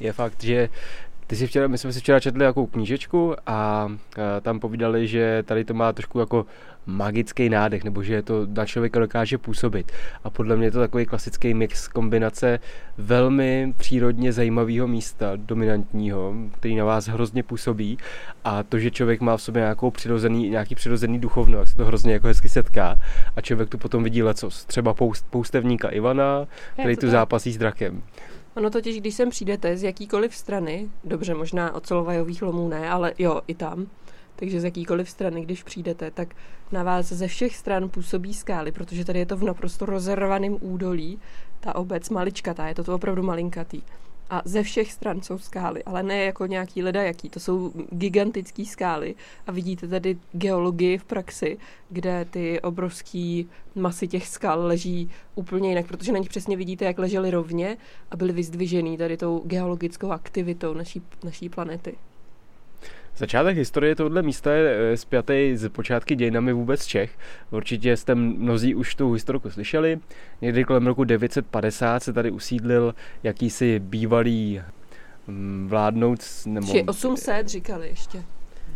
Je 0.00 0.12
fakt, 0.12 0.42
že 0.42 0.68
ty 1.26 1.36
si 1.36 1.46
včera, 1.46 1.68
my 1.68 1.78
jsme 1.78 1.92
si 1.92 2.00
včera 2.00 2.20
četli 2.20 2.44
jakou 2.44 2.66
knížečku 2.66 3.34
a, 3.36 3.42
a 3.46 3.88
tam 4.42 4.60
povídali, 4.60 5.08
že 5.08 5.42
tady 5.46 5.64
to 5.64 5.74
má 5.74 5.92
trošku 5.92 6.18
jako 6.18 6.46
magický 6.86 7.48
nádech, 7.48 7.84
nebo 7.84 8.02
že 8.02 8.22
to 8.22 8.46
na 8.46 8.66
člověka 8.66 9.00
dokáže 9.00 9.38
působit. 9.38 9.92
A 10.24 10.30
podle 10.30 10.56
mě 10.56 10.66
je 10.66 10.70
to 10.70 10.78
takový 10.78 11.06
klasický 11.06 11.54
mix 11.54 11.88
kombinace 11.88 12.58
velmi 12.98 13.74
přírodně 13.76 14.32
zajímavého 14.32 14.86
místa, 14.86 15.32
dominantního, 15.36 16.34
který 16.54 16.76
na 16.76 16.84
vás 16.84 17.08
hrozně 17.08 17.42
působí 17.42 17.98
a 18.44 18.62
to, 18.62 18.78
že 18.78 18.90
člověk 18.90 19.20
má 19.20 19.36
v 19.36 19.42
sobě 19.42 19.60
nějakou 19.60 19.90
přirozený, 19.90 20.48
nějaký 20.48 20.74
přirozený 20.74 21.18
duchovno, 21.18 21.58
jak 21.58 21.68
se 21.68 21.76
to 21.76 21.84
hrozně 21.84 22.12
jako 22.12 22.26
hezky 22.26 22.48
setká 22.48 22.96
a 23.36 23.40
člověk 23.40 23.68
tu 23.68 23.78
potom 23.78 24.02
vidí 24.02 24.22
lecos. 24.22 24.64
Třeba 24.64 24.94
poust, 24.94 25.26
poustevníka 25.30 25.88
Ivana, 25.88 26.46
který 26.72 26.96
tu 26.96 27.10
zápasí 27.10 27.52
s 27.52 27.58
drakem. 27.58 28.02
Ono 28.56 28.70
totiž, 28.70 29.00
když 29.00 29.14
sem 29.14 29.30
přijdete 29.30 29.76
z 29.76 29.82
jakýkoliv 29.82 30.34
strany, 30.34 30.88
dobře, 31.04 31.34
možná 31.34 31.74
od 31.74 31.86
Solovajových 31.86 32.42
lomů 32.42 32.68
ne, 32.68 32.90
ale 32.90 33.12
jo, 33.18 33.40
i 33.46 33.54
tam, 33.54 33.86
takže 34.36 34.60
z 34.60 34.64
jakýkoliv 34.64 35.10
strany, 35.10 35.42
když 35.42 35.62
přijdete, 35.62 36.10
tak 36.10 36.28
na 36.72 36.82
vás 36.82 37.06
ze 37.06 37.28
všech 37.28 37.56
stran 37.56 37.88
působí 37.88 38.34
skály, 38.34 38.72
protože 38.72 39.04
tady 39.04 39.18
je 39.18 39.26
to 39.26 39.36
v 39.36 39.44
naprosto 39.44 39.86
rozervaném 39.86 40.56
údolí, 40.60 41.18
ta 41.60 41.74
obec 41.74 42.10
maličkatá, 42.10 42.68
je 42.68 42.74
to, 42.74 42.84
to 42.84 42.94
opravdu 42.94 43.22
malinkatý. 43.22 43.82
A 44.30 44.42
ze 44.44 44.62
všech 44.62 44.92
stran 44.92 45.22
jsou 45.22 45.38
skály, 45.38 45.84
ale 45.84 46.02
ne 46.02 46.24
jako 46.24 46.46
nějaký 46.46 46.82
ledajaký, 46.82 47.30
to 47.30 47.40
jsou 47.40 47.72
gigantické 47.90 48.64
skály 48.64 49.14
a 49.46 49.52
vidíte 49.52 49.88
tady 49.88 50.18
geologii 50.32 50.98
v 50.98 51.04
praxi, 51.04 51.58
kde 51.88 52.24
ty 52.30 52.60
obrovské 52.60 53.42
masy 53.74 54.08
těch 54.08 54.28
skal 54.28 54.66
leží 54.66 55.10
úplně 55.34 55.68
jinak, 55.68 55.86
protože 55.86 56.12
na 56.12 56.18
nich 56.18 56.28
přesně 56.28 56.56
vidíte, 56.56 56.84
jak 56.84 56.98
ležely 56.98 57.30
rovně 57.30 57.76
a 58.10 58.16
byly 58.16 58.32
vyzdvižený 58.32 58.96
tady 58.96 59.16
tou 59.16 59.42
geologickou 59.44 60.10
aktivitou 60.10 60.74
naší, 60.74 61.02
naší 61.24 61.48
planety. 61.48 61.96
Začátek 63.16 63.56
historie 63.56 63.94
tohoto 63.94 64.22
místa 64.22 64.52
je 64.52 64.96
spjatý 64.96 65.56
z 65.56 65.68
počátky 65.68 66.16
dějinami 66.16 66.52
vůbec 66.52 66.86
Čech. 66.86 67.18
Určitě 67.50 67.96
jste 67.96 68.14
mnozí 68.14 68.74
už 68.74 68.94
tu 68.94 69.12
historiku 69.12 69.50
slyšeli. 69.50 69.98
Někdy 70.40 70.64
kolem 70.64 70.86
roku 70.86 71.04
950 71.04 72.02
se 72.02 72.12
tady 72.12 72.30
usídlil 72.30 72.94
jakýsi 73.22 73.78
bývalý 73.78 74.60
mm, 75.26 75.66
vládnouc. 75.68 76.46
Nebo... 76.46 76.72
Či 76.72 76.82
800 76.82 77.48
říkali 77.48 77.88
ještě. 77.88 78.22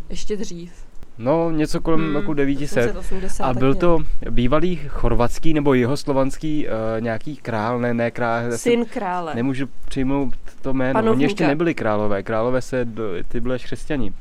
Ještě 0.08 0.36
dřív. 0.36 0.72
No, 1.18 1.50
něco 1.50 1.80
kolem 1.80 2.00
hmm, 2.00 2.16
roku 2.16 2.34
900. 2.34 2.96
A 3.40 3.54
byl 3.54 3.74
to 3.74 3.98
bývalý 4.30 4.76
chorvatský 4.76 5.54
nebo 5.54 5.74
jihoslovanský 5.74 6.66
uh, 6.66 6.72
nějaký 7.00 7.36
král, 7.36 7.80
ne, 7.80 7.94
ne 7.94 8.10
král. 8.10 8.42
Syn 8.56 8.84
krále. 8.84 9.34
Nemůžu 9.34 9.68
přijmout 9.88 10.34
to 10.60 10.74
jméno. 10.74 10.92
Panovníka. 10.92 11.16
Oni 11.16 11.24
ještě 11.24 11.46
nebyli 11.46 11.74
králové. 11.74 12.22
Králové 12.22 12.62
se, 12.62 12.84
do, 12.84 13.04
ty 13.28 13.40
byly 13.40 13.58
křesťani. 13.58 14.12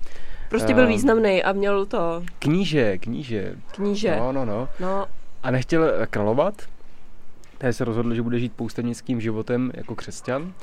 Prostě 0.49 0.73
byl 0.73 0.83
uh, 0.83 0.89
významný 0.89 1.43
a 1.43 1.51
měl 1.51 1.85
to... 1.85 2.23
Kníže, 2.39 2.97
kníže. 2.97 3.55
Kníže. 3.71 4.15
No, 4.19 4.31
no, 4.31 4.45
no. 4.45 4.69
no. 4.79 5.05
A 5.43 5.51
nechtěl 5.51 5.91
královat, 6.09 6.53
takže 7.57 7.73
se 7.73 7.85
rozhodl, 7.85 8.13
že 8.13 8.21
bude 8.21 8.39
žít 8.39 8.53
poustevnickým 8.55 9.21
životem 9.21 9.71
jako 9.73 9.95
křesťan 9.95 10.53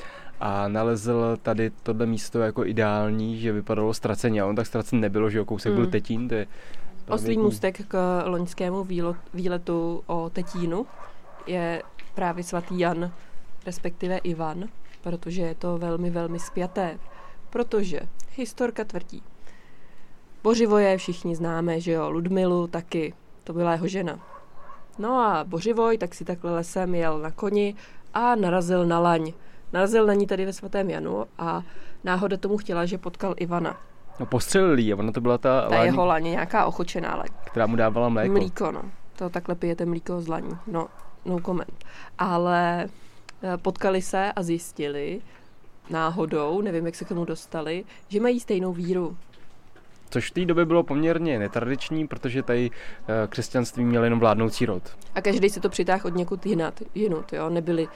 a 0.41 0.69
nalezl 0.69 1.37
tady 1.43 1.71
tohle 1.83 2.07
místo 2.07 2.39
jako 2.39 2.65
ideální, 2.65 3.41
že 3.41 3.53
vypadalo 3.53 3.95
ztraceně 3.95 4.43
a 4.43 4.47
on 4.47 4.57
tak 4.57 4.67
ztracen 4.67 5.01
nebylo, 5.01 5.31
že 5.31 5.41
o 5.41 5.45
kousek 5.45 5.73
mm. 5.73 5.77
byl 5.77 5.87
Tetín, 5.87 6.29
to 6.29 6.35
je 6.35 6.47
Oslý 7.09 7.39
můstek 7.39 7.87
k 7.89 8.23
loňskému 8.27 8.87
výletu 9.35 10.03
o 10.07 10.31
Tetínu 10.31 10.87
je 11.47 11.83
právě 12.15 12.45
svatý 12.45 12.79
Jan, 12.79 13.13
respektive 13.67 14.19
Ivan, 14.19 14.65
protože 15.05 15.43
je 15.43 15.55
to 15.55 15.79
velmi, 15.79 16.11
velmi 16.11 16.39
spjaté. 16.39 16.99
Protože 17.51 18.01
historka 18.37 18.85
tvrdí, 18.85 19.23
Bořivoje 20.43 20.97
všichni 20.97 21.37
známe, 21.37 21.81
že 21.81 21.93
jo, 21.93 22.11
Ludmilu 22.11 22.67
taky, 22.67 23.15
to 23.45 23.53
byla 23.53 23.73
jeho 23.73 23.89
žena. 23.89 24.19
No 24.99 25.21
a 25.21 25.45
Bořivoj 25.45 25.99
tak 25.99 26.15
si 26.15 26.25
takhle 26.25 26.55
lesem 26.55 26.95
jel 26.95 27.19
na 27.19 27.31
koni 27.31 27.75
a 28.15 28.35
narazil 28.35 28.87
na 28.87 28.99
laň. 28.99 29.33
Narazil 29.73 30.07
na 30.07 30.15
ní 30.15 30.27
tady 30.27 30.47
ve 30.47 30.53
svatém 30.53 30.91
Janu 30.91 31.25
a 31.39 31.63
náhoda 32.05 32.37
tomu 32.37 32.57
chtěla, 32.57 32.87
že 32.87 32.99
potkal 32.99 33.35
Ivana. 33.37 33.81
No 34.21 34.27
postřelil 34.27 34.79
jí, 34.79 34.95
ona 34.95 35.13
to 35.13 35.21
byla 35.21 35.39
ta, 35.39 35.69
ta 35.69 35.77
laň, 35.77 35.87
jeho 35.87 36.07
laně, 36.07 36.31
nějaká 36.31 36.65
ochočená 36.65 37.17
laň. 37.17 37.29
Která 37.45 37.67
mu 37.67 37.77
dávala 37.77 38.09
mléko. 38.09 38.33
Mlíko, 38.33 38.73
no. 38.73 38.83
To 39.17 39.31
takhle 39.31 39.55
pijete 39.55 39.87
mlíko 39.87 40.21
z 40.21 40.29
laní. 40.29 40.59
No, 40.67 40.89
no 41.25 41.41
comment. 41.41 41.85
Ale 42.19 42.89
potkali 43.57 44.03
se 44.03 44.33
a 44.33 44.43
zjistili 44.43 45.21
náhodou, 45.91 46.61
nevím, 46.61 46.87
jak 46.87 46.95
se 46.95 47.05
k 47.05 47.09
tomu 47.09 47.25
dostali, 47.25 47.85
že 48.09 48.21
mají 48.21 48.41
stejnou 48.41 48.73
víru. 48.73 49.17
Což 50.11 50.31
v 50.31 50.35
té 50.35 50.45
době 50.45 50.65
bylo 50.65 50.83
poměrně 50.83 51.39
netradiční, 51.39 52.07
protože 52.07 52.43
tady 52.43 52.71
eh, 52.71 53.27
křesťanství 53.29 53.85
měl 53.85 54.05
jenom 54.05 54.21
vládnoucí 54.21 54.67
rod. 54.67 54.97
A 55.15 55.21
každý 55.21 55.51
si 55.51 55.61
to 55.61 55.69
přitáhl 55.69 56.07
od 56.07 56.15
někud 56.15 56.47
jinat, 56.47 56.83
jinut, 56.95 57.33
jo? 57.33 57.51
Nebyli 57.51 57.89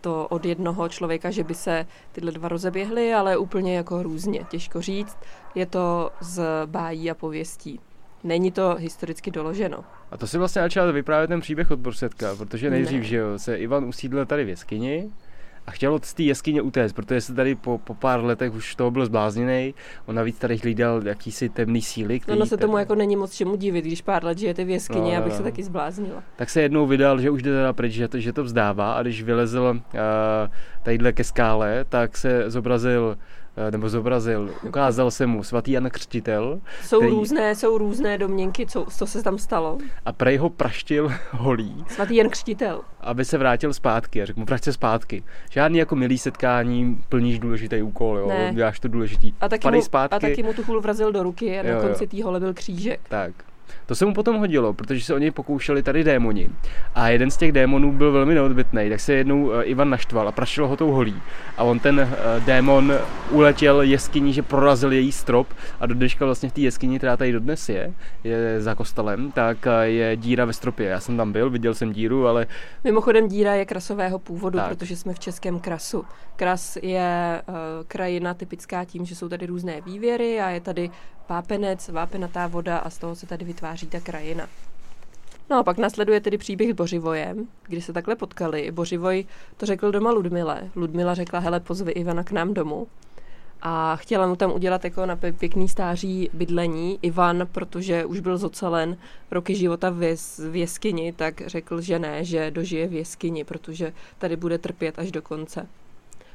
to 0.00 0.26
od 0.28 0.44
jednoho 0.44 0.88
člověka, 0.88 1.30
že 1.30 1.44
by 1.44 1.54
se 1.54 1.86
tyhle 2.12 2.32
dva 2.32 2.48
rozeběhly, 2.48 3.14
ale 3.14 3.36
úplně 3.36 3.76
jako 3.76 4.02
různě, 4.02 4.40
těžko 4.50 4.82
říct. 4.82 5.16
Je 5.54 5.66
to 5.66 6.10
z 6.20 6.42
bájí 6.66 7.10
a 7.10 7.14
pověstí. 7.14 7.80
Není 8.24 8.52
to 8.52 8.76
historicky 8.78 9.30
doloženo. 9.30 9.84
A 10.14 10.18
to 10.18 10.26
si 10.26 10.38
vlastně 10.38 10.62
začal 10.62 10.92
vyprávět 10.92 11.28
ten 11.28 11.40
příběh 11.40 11.70
od 11.70 11.80
prostředka, 11.80 12.36
protože 12.36 12.70
nejdřív, 12.70 13.00
ne. 13.00 13.04
že 13.04 13.16
jo, 13.16 13.38
se 13.38 13.56
Ivan 13.56 13.84
usídlil 13.84 14.26
tady 14.26 14.44
v 14.44 14.48
jeskyni, 14.48 15.10
a 15.66 15.70
chtěl 15.70 15.94
od 15.94 16.12
té 16.12 16.22
jeskyně 16.22 16.62
utéct, 16.62 16.92
protože 16.92 17.20
se 17.20 17.34
tady 17.34 17.54
po, 17.54 17.78
po 17.78 17.94
pár 17.94 18.24
letech 18.24 18.54
už 18.54 18.74
toho 18.74 18.90
byl 18.90 19.06
zblázněný. 19.06 19.74
On 20.06 20.14
navíc 20.14 20.38
tady 20.38 20.56
hlídal 20.56 21.06
jakýsi 21.06 21.48
temný 21.48 21.82
síly. 21.82 22.20
Který 22.20 22.38
no, 22.38 22.40
no 22.40 22.46
se 22.46 22.56
tomu 22.56 22.78
jako 22.78 22.94
není 22.94 23.16
moc 23.16 23.34
čemu 23.34 23.56
divit, 23.56 23.84
když 23.84 24.02
pár 24.02 24.24
let 24.24 24.38
žijete 24.38 24.64
v 24.64 24.70
jeskyni, 24.70 25.12
no, 25.12 25.18
abych 25.18 25.32
se 25.32 25.42
taky 25.42 25.62
zbláznila. 25.62 26.22
Tak 26.36 26.50
se 26.50 26.62
jednou 26.62 26.86
vydal, 26.86 27.20
že 27.20 27.30
už 27.30 27.42
jde 27.42 27.50
teda 27.50 27.72
pryč, 27.72 27.92
že 27.92 28.08
to, 28.08 28.18
že 28.18 28.32
to 28.32 28.44
vzdává 28.44 28.92
a 28.92 29.02
když 29.02 29.22
vylezl 29.22 29.80
uh, 29.80 30.00
tadyhle 30.82 31.12
ke 31.12 31.24
skále, 31.24 31.84
tak 31.88 32.16
se 32.16 32.50
zobrazil 32.50 33.16
nebo 33.70 33.88
zobrazil, 33.88 34.50
ukázal 34.62 35.10
se 35.10 35.26
mu 35.26 35.42
svatý 35.42 35.72
Jan 35.72 35.90
Křtitel. 35.90 36.60
Jsou 36.82 36.98
který... 36.98 37.12
různé, 37.12 37.54
jsou 37.54 37.78
různé 37.78 38.18
domněnky, 38.18 38.66
co, 38.66 38.86
co 38.96 39.06
se 39.06 39.22
tam 39.22 39.38
stalo. 39.38 39.78
A 40.04 40.12
prej 40.12 40.36
ho 40.36 40.50
praštil 40.50 41.12
holí. 41.30 41.84
Svatý 41.88 42.16
Jan 42.16 42.28
Křtitel. 42.28 42.80
Aby 43.00 43.24
se 43.24 43.38
vrátil 43.38 43.72
zpátky 43.72 44.22
a 44.22 44.26
řekl 44.26 44.40
mu, 44.40 44.46
vrať 44.46 44.64
se 44.64 44.72
zpátky. 44.72 45.22
Žádný 45.50 45.78
jako 45.78 45.96
milý 45.96 46.18
setkání, 46.18 47.02
plníš 47.08 47.38
důležitý 47.38 47.82
úkol, 47.82 48.18
jo, 48.18 48.28
ne. 48.28 48.50
děláš 48.54 48.80
to 48.80 48.88
důležitý. 48.88 49.32
A 49.40 49.48
taky, 49.48 49.70
mu, 49.70 49.82
zpátky. 49.82 50.16
a 50.16 50.18
taky 50.18 50.42
mu 50.42 50.52
tu 50.52 50.62
hůl 50.62 50.80
vrazil 50.80 51.12
do 51.12 51.22
ruky 51.22 51.60
a 51.60 51.68
jo, 51.68 51.74
na 51.74 51.80
konci 51.80 52.06
té 52.06 52.24
hole 52.24 52.40
byl 52.40 52.54
křížek. 52.54 53.00
Tak. 53.08 53.32
To 53.86 53.94
se 53.94 54.06
mu 54.06 54.14
potom 54.14 54.36
hodilo, 54.36 54.72
protože 54.72 55.04
se 55.04 55.14
o 55.14 55.18
něj 55.18 55.30
pokoušeli 55.30 55.82
tady 55.82 56.04
démoni. 56.04 56.48
A 56.94 57.08
jeden 57.08 57.30
z 57.30 57.36
těch 57.36 57.52
démonů 57.52 57.92
byl 57.92 58.12
velmi 58.12 58.34
neodbitný, 58.34 58.90
tak 58.90 59.00
se 59.00 59.12
jednou 59.12 59.52
eh, 59.52 59.64
Ivan 59.64 59.90
naštval 59.90 60.28
a 60.28 60.32
prašil 60.32 60.68
ho 60.68 60.76
tou 60.76 60.90
holí. 60.90 61.22
A 61.56 61.62
on 61.62 61.78
ten 61.78 62.00
eh, 62.00 62.40
démon 62.40 62.92
uletěl 63.30 63.82
jeskyní, 63.82 64.32
že 64.32 64.42
prorazil 64.42 64.92
její 64.92 65.12
strop 65.12 65.48
a 65.80 65.86
do 65.86 65.94
dneška 65.94 66.24
vlastně 66.24 66.48
v 66.48 66.52
té 66.52 66.60
jeskyni, 66.60 66.98
která 66.98 67.16
tady 67.16 67.32
dodnes 67.32 67.68
je, 67.68 67.92
je 68.24 68.60
za 68.60 68.74
kostelem, 68.74 69.32
tak 69.32 69.66
eh, 69.66 69.88
je 69.88 70.16
díra 70.16 70.44
ve 70.44 70.52
stropě. 70.52 70.86
Já 70.86 71.00
jsem 71.00 71.16
tam 71.16 71.32
byl, 71.32 71.50
viděl 71.50 71.74
jsem 71.74 71.92
díru, 71.92 72.26
ale... 72.26 72.46
Mimochodem 72.84 73.28
díra 73.28 73.54
je 73.54 73.64
krasového 73.64 74.18
původu, 74.18 74.58
tak. 74.58 74.68
protože 74.68 74.96
jsme 74.96 75.14
v 75.14 75.18
českém 75.18 75.60
krasu. 75.60 76.04
Kras 76.36 76.78
je 76.82 77.42
uh, 77.48 77.54
krajina 77.88 78.34
typická 78.34 78.84
tím, 78.84 79.04
že 79.04 79.16
jsou 79.16 79.28
tady 79.28 79.46
různé 79.46 79.80
vývěry 79.80 80.40
a 80.40 80.48
je 80.50 80.60
tady 80.60 80.90
vápenec, 81.28 81.88
vápenatá 81.88 82.46
voda 82.46 82.78
a 82.78 82.90
z 82.90 82.98
toho 82.98 83.14
se 83.14 83.26
tady 83.26 83.44
vytváří 83.54 83.86
ta 83.86 84.00
krajina. 84.00 84.48
No 85.50 85.58
a 85.58 85.62
pak 85.62 85.78
nasleduje 85.78 86.20
tedy 86.20 86.38
příběh 86.38 86.70
s 86.70 86.76
Bořivojem, 86.76 87.46
kdy 87.66 87.82
se 87.82 87.92
takhle 87.92 88.16
potkali. 88.16 88.70
Bořivoj 88.70 89.24
to 89.56 89.66
řekl 89.66 89.90
doma 89.90 90.10
Ludmile. 90.10 90.70
Ludmila 90.76 91.14
řekla, 91.14 91.38
hele, 91.38 91.60
pozvi 91.60 91.92
Ivana 91.92 92.24
k 92.24 92.32
nám 92.32 92.54
domů. 92.54 92.86
A 93.62 93.96
chtěla 93.96 94.26
mu 94.26 94.36
tam 94.36 94.52
udělat 94.52 94.84
jako 94.84 95.06
na 95.06 95.16
pěkný 95.16 95.68
stáří 95.68 96.30
bydlení. 96.32 96.98
Ivan, 97.02 97.48
protože 97.52 98.04
už 98.04 98.20
byl 98.20 98.38
zocelen 98.38 98.96
roky 99.30 99.54
života 99.54 99.90
v, 99.90 100.02
jes, 100.02 100.38
v 100.50 100.56
jeskyni, 100.56 101.12
tak 101.12 101.42
řekl, 101.46 101.80
že 101.80 101.98
ne, 101.98 102.24
že 102.24 102.50
dožije 102.50 102.86
v 102.86 102.92
jeskyni, 102.92 103.44
protože 103.44 103.92
tady 104.18 104.36
bude 104.36 104.58
trpět 104.58 104.98
až 104.98 105.12
do 105.12 105.22
konce. 105.22 105.66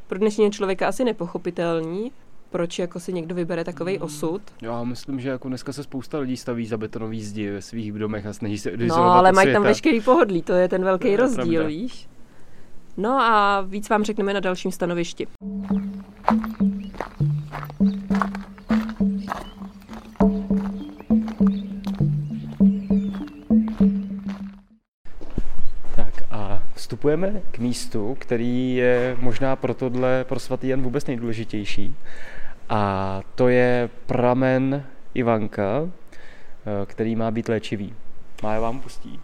Pro 0.08 0.20
dnešního 0.20 0.52
člověka 0.52 0.88
asi 0.88 1.04
nepochopitelný, 1.04 2.12
proč 2.50 2.80
jako 2.80 3.00
si 3.00 3.14
někdo 3.14 3.36
vybere 3.36 3.64
takový 3.64 3.94
hmm. 3.94 4.04
osud. 4.04 4.42
Já 4.62 4.84
myslím, 4.84 5.20
že 5.20 5.30
jako 5.30 5.48
dneska 5.48 5.74
se 5.74 5.84
spousta 5.84 6.20
lidí 6.20 6.38
staví 6.38 6.66
za 6.66 6.78
betonový 6.78 7.24
zdi 7.24 7.52
ve 7.52 7.62
svých 7.62 7.92
domech 7.92 8.26
a 8.26 8.34
snaží 8.34 8.58
se 8.58 8.72
No, 8.78 8.96
ale 8.96 9.32
mají 9.32 9.54
tam 9.54 9.64
veškerý 9.64 10.02
pohodlí, 10.02 10.42
to 10.42 10.54
je 10.54 10.68
ten 10.68 10.84
velký 10.84 11.16
to 11.16 11.18
rozdíl, 11.18 11.54
pravda. 11.54 11.68
víš. 11.68 12.10
No 12.98 13.22
a 13.22 13.62
víc 13.62 13.90
vám 13.90 14.04
řekneme 14.04 14.34
na 14.34 14.40
dalším 14.40 14.72
stanovišti. 14.72 15.28
Vstupujeme 26.90 27.42
k 27.52 27.60
místu, 27.60 28.18
který 28.20 28.76
je 28.76 29.18
možná 29.20 29.56
pro 29.56 29.74
tohle, 29.74 30.24
pro 30.24 30.40
svatý 30.40 30.68
Jan 30.68 30.82
vůbec 30.82 31.06
nejdůležitější. 31.06 31.96
A 32.70 33.22
to 33.36 33.48
je 33.48 33.90
pramen 34.06 34.86
Ivanka, 35.14 35.82
eh, 35.82 36.86
který 36.86 37.16
má 37.16 37.32
být 37.32 37.50
léčivý. 37.50 37.94
Mája 38.44 38.60
vám 38.60 38.80
pustí. 38.80 39.20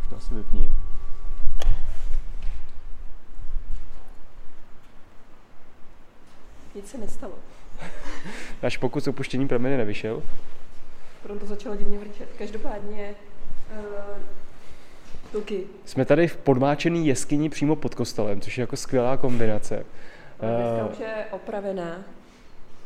Už 0.00 0.08
to 0.08 0.16
asi 0.16 0.34
vypni. 0.34 0.70
Nic 6.74 6.90
se 6.90 6.98
nestalo. 6.98 7.34
Náš 8.62 8.76
pokus 8.76 9.04
s 9.04 9.08
opuštěním 9.08 9.48
pramene 9.48 9.76
nevyšel. 9.76 10.22
Proto 11.22 11.40
to 11.40 11.46
začalo 11.46 11.76
divně 11.76 11.98
vrčet. 11.98 12.28
Každopádně 12.38 13.14
uh, 13.70 14.41
tuky. 15.32 15.64
Jsme 15.84 16.04
tady 16.04 16.28
v 16.28 16.36
podmáčený 16.36 17.06
jeskyni 17.06 17.48
přímo 17.48 17.76
pod 17.76 17.94
kostelem, 17.94 18.40
což 18.40 18.58
je 18.58 18.62
jako 18.62 18.76
skvělá 18.76 19.16
kombinace. 19.16 19.74
Dneska 20.40 20.86
Eh, 20.86 20.92
už 20.92 20.98
je 20.98 21.24
opravená. 21.30 21.96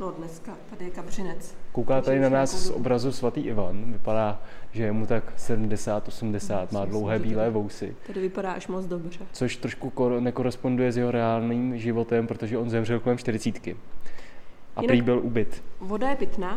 No 0.00 0.10
dneska, 0.10 0.52
tady 0.70 0.84
je 0.84 0.90
kabřinec. 0.90 1.54
Kouká 1.72 2.00
tady 2.00 2.20
na 2.20 2.28
nás 2.28 2.50
z 2.54 2.70
obrazu 2.70 3.12
svatý 3.12 3.40
Ivan. 3.40 3.92
Vypadá, 3.92 4.42
že 4.72 4.82
je 4.82 4.92
mu 4.92 5.06
tak 5.06 5.32
70, 5.36 6.08
80, 6.08 6.72
má 6.72 6.84
dlouhé 6.84 7.18
bílé 7.18 7.50
vousy. 7.50 7.96
Tady 8.06 8.20
vypadá 8.20 8.52
až 8.52 8.68
moc 8.68 8.86
dobře. 8.86 9.20
Což 9.32 9.56
trošku 9.56 9.90
kor- 9.90 10.20
nekoresponduje 10.20 10.92
s 10.92 10.96
jeho 10.96 11.10
reálným 11.10 11.78
životem, 11.78 12.26
protože 12.26 12.58
on 12.58 12.70
zemřel 12.70 13.00
kolem 13.00 13.18
40. 13.18 13.76
A 14.76 14.80
Jinak- 14.82 14.86
prý 14.86 15.02
byl 15.02 15.18
ubyt. 15.22 15.62
Voda 15.80 16.10
je 16.10 16.16
pitná, 16.16 16.52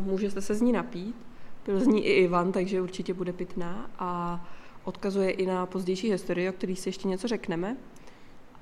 uh, 0.00 0.04
můžete 0.06 0.40
se 0.40 0.54
z 0.54 0.60
ní 0.60 0.72
napít. 0.72 1.16
Pil 1.62 1.80
z 1.80 1.86
ní 1.86 2.06
i 2.06 2.10
Ivan, 2.12 2.52
takže 2.52 2.80
určitě 2.80 3.14
bude 3.14 3.32
pitná 3.32 3.90
a 3.98 4.40
odkazuje 4.84 5.30
i 5.30 5.46
na 5.46 5.66
pozdější 5.66 6.10
historii, 6.10 6.48
o 6.48 6.52
který 6.52 6.76
si 6.76 6.88
ještě 6.88 7.08
něco 7.08 7.28
řekneme. 7.28 7.76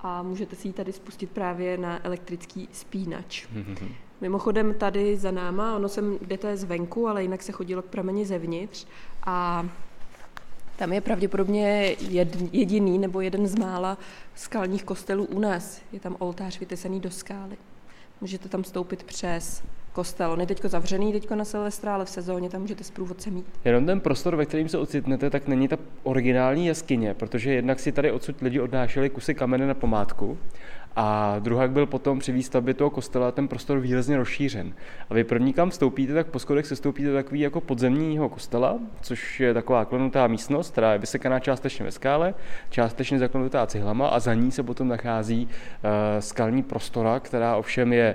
A 0.01 0.23
můžete 0.23 0.57
si 0.57 0.69
ji 0.69 0.73
tady 0.73 0.93
spustit 0.93 1.31
právě 1.31 1.79
na 1.79 2.07
elektrický 2.07 2.69
spínač. 2.73 3.47
Mimochodem 4.21 4.75
tady 4.75 5.17
za 5.17 5.31
náma, 5.31 5.77
ono 5.77 5.89
sem, 5.89 6.19
je 6.31 6.57
zvenku, 6.57 7.09
ale 7.09 7.23
jinak 7.23 7.43
se 7.43 7.53
chodilo 7.53 7.83
k 7.83 7.87
prameni 7.87 8.27
zevnitř 8.27 8.87
a 9.27 9.69
tam 10.77 10.93
je 10.93 11.01
pravděpodobně 11.01 11.97
jed, 12.01 12.37
jediný 12.53 12.99
nebo 12.99 13.21
jeden 13.21 13.47
z 13.47 13.55
mála 13.55 13.99
skalních 14.35 14.85
kostelů 14.85 15.25
u 15.25 15.39
nás. 15.39 15.83
Je 15.93 16.01
tam 16.01 16.17
oltář 16.19 16.61
vytesaný 16.61 17.01
do 17.01 17.11
skály. 17.11 17.57
Můžete 18.21 18.49
tam 18.49 18.65
stoupit 18.65 19.03
přes 19.03 19.63
kostel. 19.93 20.33
On 20.33 20.41
je 20.41 20.47
teďko 20.47 20.69
zavřený, 20.69 21.13
teďko 21.13 21.35
na 21.35 21.45
Silvestra, 21.45 21.95
ale 21.95 22.05
v 22.05 22.11
sezóně 22.11 22.49
tam 22.51 22.61
můžete 22.61 22.85
s 22.85 22.91
průvodcem 22.91 23.35
mít. 23.35 23.47
Jenom 23.65 23.87
ten 23.87 24.01
prostor, 24.01 24.37
ve 24.37 24.47
kterým 24.47 24.69
se 24.69 24.79
ocitnete, 24.79 25.31
tak 25.31 25.49
není 25.49 25.69
ta 25.69 25.77
originální 26.03 26.67
jeskyně, 26.67 27.15
protože 27.15 27.53
jednak 27.53 27.81
si 27.81 27.93
tady 27.93 28.13
odsud 28.13 28.41
lidi 28.41 28.61
odnášeli 28.61 29.11
kusy 29.11 29.35
kamene 29.35 29.67
na 29.67 29.75
památku 29.75 30.39
a 30.97 31.37
druhak 31.39 31.71
byl 31.71 31.87
potom 31.87 32.19
při 32.19 32.33
výstavbě 32.33 32.75
toho 32.75 32.91
kostela 32.91 33.33
ten 33.33 33.49
prostor 33.49 33.79
výrazně 33.79 34.17
rozšířen. 34.17 34.73
A 35.11 35.15
vy 35.15 35.25
první, 35.25 35.53
kam 35.53 35.71
vstoupíte, 35.71 36.15
tak 36.15 36.27
po 36.27 36.39
schodech 36.39 36.67
se 36.67 36.77
stoupíte 36.77 37.09
do 37.09 37.15
takový 37.15 37.41
jako 37.41 37.61
podzemního 37.61 38.29
kostela, 38.29 38.79
což 39.01 39.41
je 39.41 39.55
taková 39.55 39.85
klenutá 39.85 40.27
místnost, 40.27 40.71
která 40.71 40.93
je 40.93 40.99
vysekaná 40.99 41.41
částečně 41.41 41.85
ve 41.85 41.91
skále, 41.91 42.35
částečně 42.71 43.19
zaklenutá 43.19 43.67
cihlama 43.67 44.09
a 44.09 44.21
za 44.21 44.35
ní 44.35 44.51
se 44.51 44.63
potom 44.63 44.89
nachází 44.89 45.45
uh, 45.45 45.91
skalní 46.21 46.63
prostora, 46.63 47.21
která 47.21 47.57
ovšem 47.57 47.93
je 47.93 48.15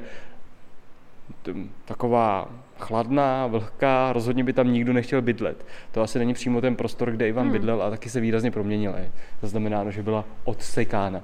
taková 1.85 2.49
chladná, 2.79 3.47
vlhká, 3.47 4.13
rozhodně 4.13 4.43
by 4.43 4.53
tam 4.53 4.73
nikdo 4.73 4.93
nechtěl 4.93 5.21
bydlet. 5.21 5.65
To 5.91 6.01
asi 6.01 6.19
není 6.19 6.33
přímo 6.33 6.61
ten 6.61 6.75
prostor, 6.75 7.11
kde 7.11 7.27
Ivan 7.27 7.43
hmm. 7.43 7.53
bydlel 7.53 7.83
a 7.83 7.89
taky 7.89 8.09
se 8.09 8.19
výrazně 8.19 8.51
proměnila. 8.51 8.97
Je 8.97 9.11
zaznamenáno, 9.41 9.91
že 9.91 10.03
byla 10.03 10.25
odsekána. 10.43 11.23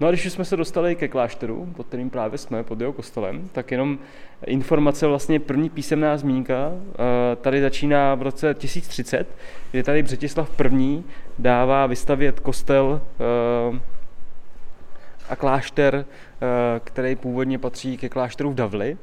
No 0.00 0.08
a 0.08 0.10
když 0.10 0.32
jsme 0.32 0.44
se 0.44 0.56
dostali 0.56 0.96
ke 0.96 1.08
klášteru, 1.08 1.72
pod 1.76 1.86
kterým 1.86 2.10
právě 2.10 2.38
jsme, 2.38 2.62
pod 2.62 2.80
jeho 2.80 2.92
kostelem, 2.92 3.48
tak 3.52 3.70
jenom 3.70 3.98
informace, 4.46 5.06
vlastně 5.06 5.40
první 5.40 5.70
písemná 5.70 6.16
zmínka 6.16 6.72
eh, 6.72 7.36
tady 7.36 7.60
začíná 7.60 8.14
v 8.14 8.22
roce 8.22 8.54
1030, 8.54 9.26
kdy 9.70 9.82
tady 9.82 10.02
Břetislav 10.02 10.60
I. 10.60 11.02
dává 11.38 11.86
vystavět 11.86 12.40
kostel 12.40 13.00
eh, 13.74 13.80
a 15.28 15.36
klášter, 15.36 16.04
eh, 16.04 16.80
který 16.84 17.16
původně 17.16 17.58
patří 17.58 17.96
ke 17.96 18.08
klášteru 18.08 18.50
v 18.50 18.54
Davli. 18.54 18.96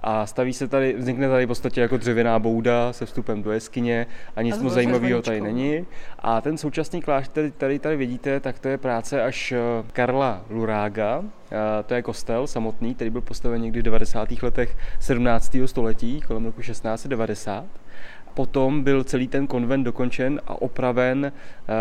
A 0.00 0.26
staví 0.26 0.52
se 0.52 0.68
tady, 0.68 0.94
vznikne 0.98 1.28
tady 1.28 1.44
v 1.44 1.48
podstatě 1.48 1.80
jako 1.80 1.96
dřevěná 1.96 2.38
bouda 2.38 2.92
se 2.92 3.06
vstupem 3.06 3.42
do 3.42 3.52
jeskyně 3.52 4.06
a 4.36 4.42
nic 4.42 4.58
A 4.58 4.62
moc 4.62 4.72
zajímavého 4.72 5.22
tady 5.22 5.40
není. 5.40 5.86
A 6.18 6.40
ten 6.40 6.58
současný 6.58 7.02
klášter, 7.02 7.50
který 7.50 7.78
tady 7.78 7.96
vidíte, 7.96 8.40
tak 8.40 8.58
to 8.58 8.68
je 8.68 8.78
práce 8.78 9.22
až 9.22 9.52
eh, 9.52 9.58
Karla 9.92 10.44
Lurága. 10.50 11.22
Eh, 11.50 11.82
To 11.82 11.94
je 11.94 12.02
kostel 12.02 12.46
samotný, 12.46 12.94
který 12.94 13.10
byl 13.10 13.20
postaven 13.20 13.62
někdy 13.62 13.80
v 13.80 13.82
90. 13.82 14.42
letech 14.42 14.76
17. 15.00 15.56
století, 15.66 16.20
kolem 16.20 16.44
roku 16.44 16.62
1690. 16.62 17.64
Potom 18.36 18.82
byl 18.82 19.04
celý 19.04 19.28
ten 19.28 19.46
konvent 19.46 19.84
dokončen 19.84 20.40
a 20.46 20.62
opraven 20.62 21.32
uh, 21.32 21.72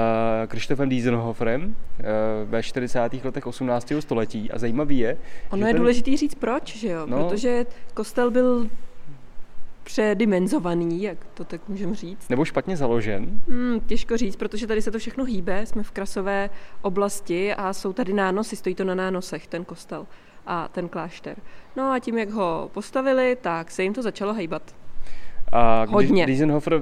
Krištofem 0.48 0.90
Diesenhoferem 0.90 1.64
uh, 1.66 2.06
ve 2.50 2.64
40. 2.64 3.00
letech 3.24 3.48
18. 3.48 3.92
století. 4.00 4.52
A 4.52 4.60
zajímavý 4.60 4.98
je, 4.98 5.18
Ono 5.50 5.62
že 5.62 5.68
je 5.68 5.74
ten- 5.74 5.82
důležitý 5.82 6.18
říct 6.18 6.36
proč, 6.36 6.76
že 6.76 6.88
jo? 6.90 7.06
No. 7.06 7.18
Protože 7.30 7.66
kostel 7.94 8.32
byl 8.32 8.70
předimenzovaný, 9.84 11.02
jak 11.04 11.18
to 11.34 11.44
tak 11.44 11.62
můžeme 11.68 11.96
říct. 11.96 12.30
nebo 12.30 12.46
špatně 12.46 12.78
založen, 12.78 13.42
Hmm, 13.48 13.80
těžko 13.80 14.18
říct, 14.18 14.36
protože 14.36 14.68
tady 14.68 14.82
se 14.82 14.92
to 14.92 15.00
všechno 15.00 15.24
hýbe, 15.26 15.66
jsme 15.66 15.84
v 15.84 15.92
krasové 15.92 16.50
oblasti 16.82 17.54
a 17.54 17.74
jsou 17.74 17.94
tady 17.94 18.14
nánosy, 18.14 18.56
stojí 18.56 18.76
to 18.76 18.84
na 18.84 18.96
nánosech, 18.96 19.48
ten 19.48 19.66
kostel 19.66 20.08
a 20.48 20.68
ten 20.68 20.90
klášter. 20.90 21.38
No 21.76 21.92
a 21.92 22.00
tím, 22.00 22.18
jak 22.18 22.30
ho 22.30 22.70
postavili, 22.74 23.38
tak 23.42 23.72
se 23.72 23.84
jim 23.84 23.94
to 23.94 24.02
začalo 24.02 24.34
hejbat. 24.34 24.76
A 25.52 25.86
když 25.86 25.94
Hodně. 25.94 26.26
Diesenhofer 26.26 26.82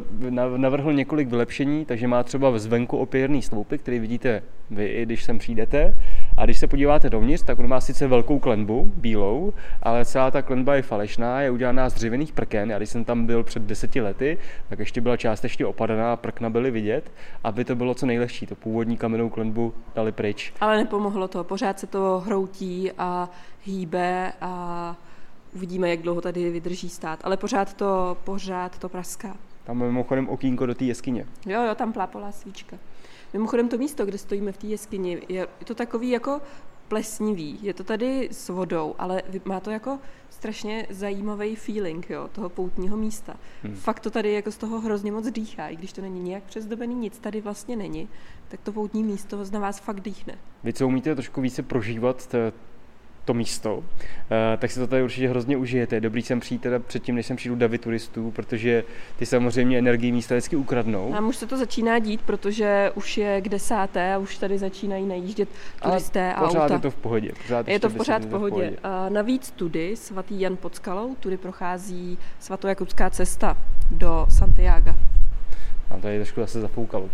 navrhl 0.57 0.93
několik 0.93 1.27
vylepšení, 1.27 1.85
takže 1.85 2.07
má 2.07 2.23
třeba 2.23 2.59
zvenku 2.59 2.97
opěrný 2.97 3.41
sloupy, 3.41 3.77
který 3.77 3.99
vidíte 3.99 4.43
vy, 4.71 4.85
i 4.85 5.05
když 5.05 5.23
sem 5.23 5.37
přijdete. 5.37 5.95
A 6.37 6.45
když 6.45 6.57
se 6.57 6.67
podíváte 6.67 7.09
dovnitř, 7.09 7.43
tak 7.43 7.59
on 7.59 7.67
má 7.67 7.81
sice 7.81 8.07
velkou 8.07 8.39
klenbu, 8.39 8.91
bílou, 8.97 9.53
ale 9.81 10.05
celá 10.05 10.31
ta 10.31 10.41
klenba 10.41 10.75
je 10.75 10.81
falešná, 10.81 11.41
je 11.41 11.51
udělaná 11.51 11.89
z 11.89 11.93
dřevěných 11.93 12.31
prken. 12.31 12.71
Já 12.71 12.77
když 12.77 12.89
jsem 12.89 13.03
tam 13.03 13.25
byl 13.25 13.43
před 13.43 13.63
deseti 13.63 14.01
lety, 14.01 14.37
tak 14.69 14.79
ještě 14.79 15.01
byla 15.01 15.17
částečně 15.17 15.65
opadaná 15.65 16.15
prkna 16.15 16.49
byly 16.49 16.71
vidět, 16.71 17.11
aby 17.43 17.65
to 17.65 17.75
bylo 17.75 17.93
co 17.93 18.05
nejlehčí. 18.05 18.45
To 18.45 18.55
původní 18.55 18.97
kamennou 18.97 19.29
klenbu 19.29 19.73
dali 19.95 20.11
pryč. 20.11 20.53
Ale 20.61 20.77
nepomohlo 20.77 21.27
to, 21.27 21.43
pořád 21.43 21.79
se 21.79 21.87
to 21.87 22.23
hroutí 22.25 22.91
a 22.97 23.29
hýbe 23.65 24.33
a 24.41 24.95
uvidíme, 25.55 25.89
jak 25.89 26.01
dlouho 26.01 26.21
tady 26.21 26.49
vydrží 26.49 26.89
stát. 26.89 27.19
Ale 27.23 27.37
pořád 27.37 27.73
to, 27.73 28.17
pořád 28.23 28.79
to 28.79 28.89
praská. 28.89 29.37
Tam 29.63 29.81
je 29.81 29.87
mimochodem 29.87 30.29
okýnko 30.29 30.65
do 30.65 30.75
té 30.75 30.85
jeskyně. 30.85 31.27
Jo, 31.45 31.61
jo, 31.61 31.75
tam 31.75 31.93
plápolá 31.93 32.31
svíčka. 32.31 32.77
Mimochodem 33.33 33.69
to 33.69 33.77
místo, 33.77 34.05
kde 34.05 34.17
stojíme 34.17 34.51
v 34.51 34.57
té 34.57 34.67
jeskyni, 34.67 35.21
je, 35.29 35.47
to 35.63 35.75
takový 35.75 36.09
jako 36.09 36.41
plesnivý. 36.87 37.59
Je 37.61 37.73
to 37.73 37.83
tady 37.83 38.29
s 38.31 38.49
vodou, 38.49 38.95
ale 38.97 39.21
má 39.45 39.59
to 39.59 39.71
jako 39.71 39.99
strašně 40.29 40.87
zajímavý 40.89 41.55
feeling 41.55 42.09
jo, 42.09 42.29
toho 42.31 42.49
poutního 42.49 42.97
místa. 42.97 43.35
Hmm. 43.63 43.75
Fakt 43.75 43.99
to 43.99 44.11
tady 44.11 44.33
jako 44.33 44.51
z 44.51 44.57
toho 44.57 44.79
hrozně 44.79 45.11
moc 45.11 45.31
dýchá, 45.31 45.67
i 45.67 45.75
když 45.75 45.93
to 45.93 46.01
není 46.01 46.19
nějak 46.19 46.43
přezdobený, 46.43 46.95
nic 46.95 47.19
tady 47.19 47.41
vlastně 47.41 47.75
není, 47.75 48.09
tak 48.47 48.59
to 48.61 48.71
poutní 48.71 49.03
místo 49.03 49.39
na 49.51 49.59
vás 49.59 49.79
fakt 49.79 49.99
dýchne. 49.99 50.37
Vy, 50.63 50.73
co 50.73 50.87
umíte 50.87 51.15
trošku 51.15 51.41
více 51.41 51.63
prožívat 51.63 52.27
t- 52.27 52.53
to 53.25 53.33
místo, 53.33 53.83
eh, 54.53 54.57
tak 54.57 54.71
si 54.71 54.79
to 54.79 54.87
tady 54.87 55.03
určitě 55.03 55.29
hrozně 55.29 55.57
užijete. 55.57 55.95
Je 55.95 56.01
dobrý 56.01 56.21
sem 56.21 56.39
přijít 56.39 56.61
teda 56.61 56.79
předtím, 56.79 57.15
než 57.15 57.25
sem 57.25 57.37
přijdu 57.37 57.55
davy 57.55 57.77
turistů, 57.77 58.31
protože 58.31 58.83
ty 59.17 59.25
samozřejmě 59.25 59.77
energii 59.77 60.11
místa 60.11 60.35
vždycky 60.35 60.55
ukradnou. 60.55 61.11
Nám 61.11 61.27
už 61.27 61.35
se 61.35 61.47
to 61.47 61.57
začíná 61.57 61.99
dít, 61.99 62.21
protože 62.21 62.91
už 62.95 63.17
je 63.17 63.41
k 63.41 63.49
desáté 63.49 64.13
a 64.13 64.17
už 64.17 64.37
tady 64.37 64.57
začínají 64.57 65.05
najíždět 65.05 65.49
turisté 65.83 66.33
a 66.33 66.41
pořád 66.41 66.63
auta. 66.63 66.73
je 66.73 66.79
to 66.79 66.91
v 66.91 66.95
pohodě. 66.95 67.31
Pořád 67.41 67.67
Je 67.67 67.79
to 67.79 67.89
v 67.89 67.95
pořád 67.95 68.23
v 68.23 68.25
minut 68.25 68.37
pohodě. 68.37 68.77
A 68.83 69.09
navíc 69.09 69.51
tudy, 69.51 69.95
svatý 69.95 70.41
Jan 70.41 70.57
pod 70.57 70.75
skalou, 70.75 71.15
tudy 71.15 71.37
prochází 71.37 72.17
svatojakubská 72.39 73.09
cesta 73.09 73.57
do 73.91 74.25
Santiago. 74.29 74.91
A 75.89 75.97
tady 75.97 76.17
trošku 76.17 76.41
zase 76.41 76.61
zafoukalo. 76.61 77.09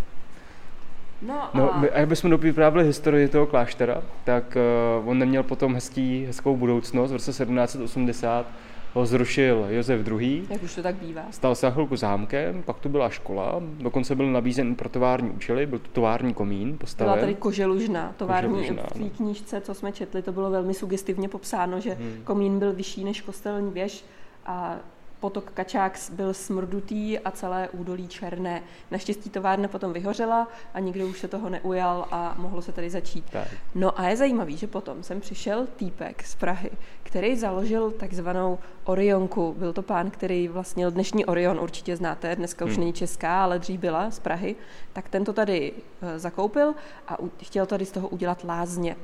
No, 1.21 1.49
No, 1.53 1.73
a 1.75 1.77
my, 1.79 1.89
a 1.89 2.05
bychom 2.05 2.29
dovyprávěli 2.29 2.87
historii 2.87 3.27
toho 3.27 3.45
kláštera, 3.45 4.01
tak 4.23 4.57
uh, 5.01 5.09
on 5.09 5.17
neměl 5.19 5.43
potom 5.43 5.73
hezký, 5.73 6.25
hezkou 6.25 6.57
budoucnost. 6.57 7.09
V 7.11 7.13
roce 7.13 7.31
1780 7.31 8.45
ho 8.93 9.05
zrušil 9.05 9.65
Josef 9.69 10.07
II. 10.07 10.43
Jak 10.49 10.63
už 10.63 10.75
to 10.75 10.83
tak 10.83 10.95
bývá. 10.95 11.21
Stal 11.31 11.55
se 11.55 11.71
chvilku 11.71 11.95
zámkem, 11.95 12.63
pak 12.63 12.79
tu 12.79 12.89
byla 12.89 13.09
škola, 13.09 13.61
dokonce 13.79 14.15
byl 14.15 14.31
nabízen 14.31 14.75
pro 14.75 14.89
tovární 14.89 15.29
účely, 15.29 15.65
byl 15.65 15.79
tu 15.79 15.89
tovární 15.93 16.33
komín 16.33 16.77
postaven. 16.77 17.13
Byla 17.13 17.21
tady 17.21 17.35
koželužna, 17.35 18.13
tovární 18.17 18.49
Koželužna, 18.55 18.83
v 18.95 18.99
té 18.99 19.09
knížce, 19.09 19.61
co 19.61 19.73
jsme 19.73 19.91
četli, 19.91 20.21
to 20.21 20.31
bylo 20.31 20.51
velmi 20.51 20.73
sugestivně 20.73 21.29
popsáno, 21.29 21.79
že 21.79 21.93
Hmm. 21.93 22.21
komín 22.23 22.59
byl 22.59 22.73
vyšší 22.73 23.03
než 23.03 23.21
kostelní 23.21 23.71
věž 23.71 24.05
a 24.45 24.75
potok 25.19 25.51
Kačák 25.51 25.99
byl 26.11 26.33
smrdutý 26.33 27.19
a 27.19 27.31
celé 27.31 27.69
údolí 27.69 28.07
černé. 28.07 28.63
Naštěstí 28.91 29.29
továrna 29.29 29.67
potom 29.67 29.93
vyhořela 29.93 30.47
a 30.73 30.79
nikdo 30.79 31.07
už 31.07 31.19
se 31.19 31.27
toho 31.27 31.49
neujal 31.49 32.07
a 32.11 32.35
mohlo 32.37 32.61
se 32.61 32.71
tady 32.71 32.89
začít. 32.89 33.25
Tak. 33.31 33.47
No 33.75 33.99
a 33.99 34.07
je 34.07 34.17
zajímavý, 34.17 34.57
že 34.57 34.67
potom 34.67 35.03
sem 35.03 35.21
přišel 35.21 35.67
týpek 35.75 36.23
z 36.23 36.35
Prahy, 36.35 36.69
který 37.03 37.37
založil 37.37 37.91
takzvanou 37.91 38.59
Orionku. 38.83 39.55
Byl 39.57 39.73
to 39.73 39.81
pán, 39.81 40.09
který 40.09 40.47
vlastnil 40.47 40.91
dnešní 40.91 41.25
Orion, 41.25 41.59
určitě 41.59 41.95
znáte, 41.95 42.35
dneska 42.35 42.65
už 42.65 42.71
Hmm. 42.71 42.79
není 42.79 42.93
česká, 42.93 43.43
ale 43.43 43.59
dřív 43.59 43.79
byla 43.79 44.11
z 44.11 44.19
Prahy. 44.19 44.55
Tak 44.93 45.09
ten 45.09 45.25
to 45.25 45.33
tady 45.33 45.73
eh, 46.01 46.19
zakoupil 46.19 46.73
a 47.07 47.17
chtěl 47.43 47.65
tady 47.65 47.85
z 47.85 47.91
toho 47.91 48.07
udělat 48.07 48.43
lázně. 48.43 48.95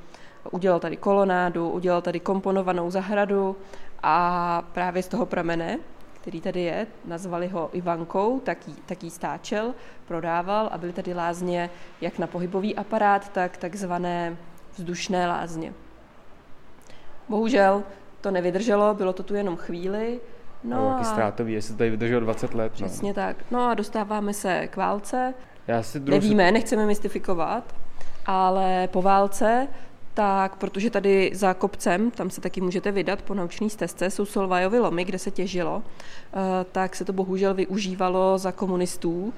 Udělal 0.51 0.79
tady 0.79 0.97
kolonádu, 0.97 1.69
udělal 1.69 2.01
tady 2.01 2.19
komponovanou 2.19 2.91
zahradu 2.91 3.55
a 4.03 4.63
právě 4.73 5.03
z 5.03 5.07
toho 5.07 5.25
pramene, 5.25 5.79
který 6.25 6.41
tady 6.41 6.61
je, 6.61 6.87
nazvali 7.05 7.47
ho 7.47 7.69
Ivankou, 7.73 8.39
tak 8.39 8.67
jí, 8.67 8.75
tak 8.85 9.03
jí 9.03 9.09
stáčel, 9.09 9.73
prodával 10.07 10.69
a 10.71 10.77
byly 10.77 10.93
tady 10.93 11.13
lázně 11.13 11.69
jak 12.01 12.19
na 12.19 12.27
pohybový 12.27 12.75
aparát, 12.75 13.29
tak 13.29 13.57
takzvané 13.57 14.37
vzdušné 14.75 15.27
lázně. 15.27 15.73
Bohužel 17.29 17.83
to 18.21 18.31
nevydrželo, 18.31 18.93
bylo 18.93 19.13
to 19.13 19.23
tu 19.23 19.35
jenom 19.35 19.57
chvíli. 19.57 20.19
No, 20.63 20.77
No 20.77 20.99
a 20.99 21.03
ztrátový, 21.03 21.53
jestli 21.53 21.73
to 21.73 21.77
tady 21.77 21.89
vydrželo 21.89 22.19
20 22.19 22.53
let. 22.53 22.71
No. 22.79 22.87
přesně 22.87 23.13
tak. 23.13 23.37
No 23.51 23.69
a 23.69 23.73
dostáváme 23.73 24.33
se 24.33 24.67
k 24.67 24.75
válce. 24.75 25.33
Já 25.67 25.83
si 25.83 25.99
druhou 25.99 26.21
Nevíme, 26.21 26.51
nechceme 26.51 26.85
mystifikovat, 26.85 27.75
ale 28.25 28.87
po 28.87 29.01
válce, 29.01 29.67
tak 30.15 30.55
protože 30.55 30.89
tady 30.89 31.31
za 31.33 31.53
kopcem, 31.53 32.11
tam 32.11 32.29
se 32.29 32.41
taky 32.41 32.61
můžete 32.61 32.91
vydat 32.91 33.21
po 33.21 33.33
naučné 33.33 33.69
stezce, 33.69 34.09
jsou 34.09 34.25
Solvajovy 34.25 34.79
lomy, 34.79 35.05
kde 35.05 35.19
se 35.19 35.31
těžilo, 35.31 35.83
eh, 36.33 36.37
tak 36.71 36.95
se 36.95 37.05
to 37.05 37.13
bohužel 37.13 37.53
využívalo 37.53 38.37
za 38.37 38.51
komunistů 38.51 39.33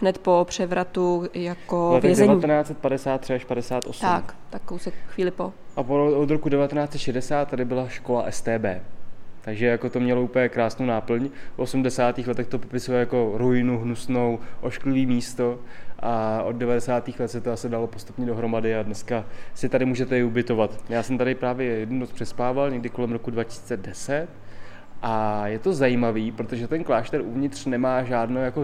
hned 0.00 0.18
po 0.18 0.46
převratu 0.48 1.28
jako 1.34 1.88
v 1.88 1.92
letech 1.92 2.08
vězení. 2.08 2.40
1953 2.40 3.34
až 3.34 3.44
58. 3.44 4.06
Tak, 4.06 4.34
tak 4.50 4.62
kousek 4.62 4.94
chvíli 5.08 5.30
po. 5.30 5.52
A 5.76 5.82
po, 5.82 6.16
od 6.16 6.30
roku 6.30 6.48
1960 6.48 7.48
tady 7.48 7.64
byla 7.64 7.88
škola 7.88 8.30
STB. 8.30 8.64
Takže 9.40 9.66
jako 9.66 9.90
to 9.90 10.00
mělo 10.00 10.22
úplně 10.22 10.48
krásnou 10.48 10.86
náplň. 10.86 11.28
V 11.56 11.58
80. 11.58 12.18
letech 12.18 12.46
to 12.46 12.58
popisuje 12.58 13.00
jako 13.00 13.32
ruinu, 13.34 13.78
hnusnou, 13.78 14.38
ošklivý 14.60 15.06
místo 15.06 15.58
a 15.98 16.42
od 16.42 16.56
90. 16.56 17.08
let 17.18 17.28
se 17.28 17.40
to 17.40 17.52
asi 17.52 17.68
dalo 17.68 17.86
postupně 17.86 18.26
dohromady 18.26 18.76
a 18.76 18.82
dneska 18.82 19.24
si 19.54 19.68
tady 19.68 19.84
můžete 19.84 20.18
i 20.18 20.22
ubytovat. 20.22 20.84
Já 20.88 21.02
jsem 21.02 21.18
tady 21.18 21.34
právě 21.34 21.66
jednu 21.66 21.98
noc 21.98 22.12
přespával, 22.12 22.70
někdy 22.70 22.88
kolem 22.88 23.12
roku 23.12 23.30
2010 23.30 24.28
a 25.02 25.46
je 25.46 25.58
to 25.58 25.72
zajímavý, 25.72 26.32
protože 26.32 26.68
ten 26.68 26.84
klášter 26.84 27.20
uvnitř 27.20 27.66
nemá 27.66 28.02
žádnou 28.02 28.40
jako 28.40 28.62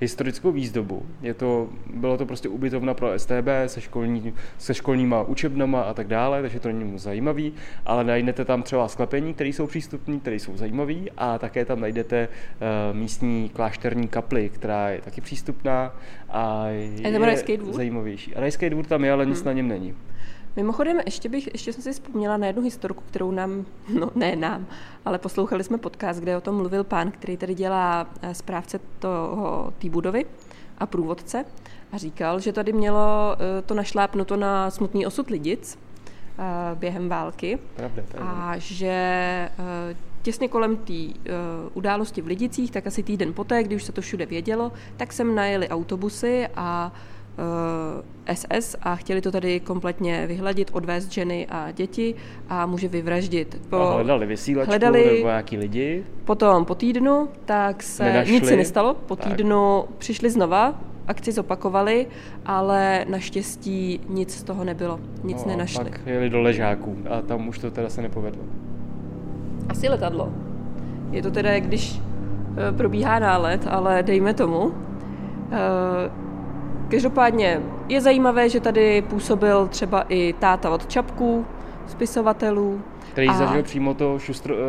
historickou 0.00 0.52
výzdobu. 0.52 1.02
Je 1.22 1.34
to, 1.34 1.68
bylo 1.94 2.18
to 2.18 2.26
prostě 2.26 2.48
ubytovna 2.48 2.94
pro 2.94 3.18
STB 3.18 3.48
se, 3.66 3.80
školní, 3.80 4.34
se 4.58 4.74
školníma 4.74 5.22
učebnama 5.22 5.82
a 5.82 5.94
tak 5.94 6.06
dále, 6.06 6.42
takže 6.42 6.60
to 6.60 6.68
není 6.68 6.84
moc 6.84 7.02
zajímavý, 7.02 7.52
ale 7.86 8.04
najdete 8.04 8.44
tam 8.44 8.62
třeba 8.62 8.88
sklepení, 8.88 9.34
které 9.34 9.50
jsou 9.50 9.66
přístupné, 9.66 10.18
které 10.18 10.36
jsou 10.36 10.56
zajímavé 10.56 10.94
a 11.16 11.38
také 11.38 11.64
tam 11.64 11.80
najdete 11.80 12.28
uh, 12.28 12.96
místní 12.96 13.48
klášterní 13.48 14.08
kapli, 14.08 14.48
která 14.48 14.90
je 14.90 15.00
taky 15.00 15.20
přístupná 15.20 15.94
a 16.28 16.66
je, 16.68 17.12
dvůr? 17.56 17.74
zajímavější. 17.74 18.34
A 18.36 18.40
rajský 18.40 18.70
dvůr 18.70 18.84
tam 18.86 19.04
je, 19.04 19.12
ale 19.12 19.26
nic 19.26 19.38
Hmm. 19.38 19.46
na 19.46 19.52
něm 19.52 19.68
není. 19.68 19.94
Mimochodem, 20.56 21.00
ještě, 21.04 21.28
bych, 21.28 21.46
ještě 21.52 21.72
jsem 21.72 21.82
si 21.82 21.92
vzpomněla 21.92 22.36
na 22.36 22.46
jednu 22.46 22.62
historku, 22.62 23.02
kterou 23.06 23.30
nám, 23.30 23.66
no 23.98 24.10
ne 24.14 24.36
nám, 24.36 24.66
ale 25.04 25.18
poslouchali 25.18 25.64
jsme 25.64 25.78
podcast, 25.78 26.20
kde 26.20 26.36
o 26.36 26.40
tom 26.40 26.56
mluvil 26.56 26.84
pán, 26.84 27.10
který 27.10 27.36
tady 27.36 27.54
dělá 27.54 28.06
eh, 28.22 28.34
správce 28.34 28.80
toho, 28.98 29.72
té 29.78 29.90
budovy 29.90 30.24
a 30.78 30.86
průvodce 30.86 31.44
a 31.92 31.98
říkal, 31.98 32.40
že 32.40 32.52
tady 32.52 32.72
mělo 32.72 33.36
eh, 33.38 33.62
to 33.62 33.74
našlápnuto 33.74 34.36
na 34.36 34.70
smutný 34.70 35.06
osud 35.06 35.30
lidic 35.30 35.78
eh, 36.38 36.42
během 36.74 37.08
války 37.08 37.58
Pravda, 37.76 38.02
je 38.02 38.20
a 38.20 38.54
že 38.58 39.48
těsně 40.26 40.48
kolem 40.48 40.76
té 40.76 40.92
eh, 40.92 41.32
události 41.74 42.22
v 42.22 42.26
Lidicích, 42.26 42.70
tak 42.70 42.86
asi 42.86 43.02
týden 43.02 43.32
poté, 43.32 43.62
kdy 43.62 43.76
už 43.76 43.84
se 43.84 43.92
to 43.92 44.00
všude 44.00 44.26
vědělo, 44.26 44.72
tak 44.96 45.12
sem 45.12 45.34
najeli 45.34 45.68
autobusy 45.68 46.48
a 46.56 46.92
eh, 46.94 47.15
SS 48.34 48.76
a 48.82 48.96
chtěli 48.96 49.20
to 49.20 49.32
tady 49.32 49.60
kompletně 49.60 50.26
vyhladit, 50.26 50.70
odvést 50.72 51.12
ženy 51.12 51.46
a 51.50 51.70
děti 51.70 52.14
a 52.48 52.66
muže 52.66 52.88
vyvraždit. 52.88 53.60
a 53.72 53.92
hledali 53.94 54.26
vysílačku 54.26 54.70
hledali- 54.70 55.14
nebo 55.14 55.26
nějaký 55.26 55.56
lidi. 55.56 56.04
Potom 56.24 56.64
po 56.64 56.74
týdnu, 56.74 57.28
tak 57.44 57.82
se 57.82 58.04
Nenašli. 58.04 58.32
nic 58.34 58.46
se 58.48 58.56
nestalo. 58.56 58.94
Po 58.94 59.16
Tak. 59.16 59.26
týdnu 59.28 59.84
přišli 59.98 60.30
znova, 60.30 60.74
akci 61.08 61.32
zopakovali, 61.32 62.06
ale 62.46 63.04
naštěstí 63.08 64.00
nic 64.08 64.34
z 64.34 64.42
toho 64.42 64.64
nebylo. 64.64 65.00
Nic 65.24 65.44
no, 65.44 65.50
nenašli. 65.50 65.80
A 65.80 65.84
pak 65.84 66.00
jeli 66.06 66.30
do 66.30 66.40
ležáků 66.40 66.96
a 67.10 67.22
tam 67.22 67.48
už 67.48 67.58
to 67.58 67.70
teda 67.70 67.88
se 67.88 68.02
nepovedlo. 68.02 68.42
Asi 69.68 69.88
letadlo. 69.88 70.32
Je 71.10 71.22
to 71.22 71.30
teda, 71.30 71.60
když 71.60 72.00
eh, 72.68 72.72
probíhá 72.72 73.18
nálet, 73.18 73.66
ale 73.70 74.02
dejme 74.02 74.34
tomu. 74.34 74.72
Eh, 75.52 76.25
Každopádně 76.90 77.60
je 77.88 78.00
zajímavé, 78.00 78.48
že 78.48 78.60
tady 78.60 79.02
působil 79.02 79.68
třeba 79.68 80.04
i 80.08 80.32
táta 80.32 80.70
od 80.70 80.86
Čapků, 80.86 81.46
spisovatelů, 81.86 82.82
Který 83.12 83.28
A- 83.28 83.32
zažil 83.34 83.62
přímo 83.62 83.94
to 83.94 84.18
šustro, 84.18 84.54
uh, 84.54 84.60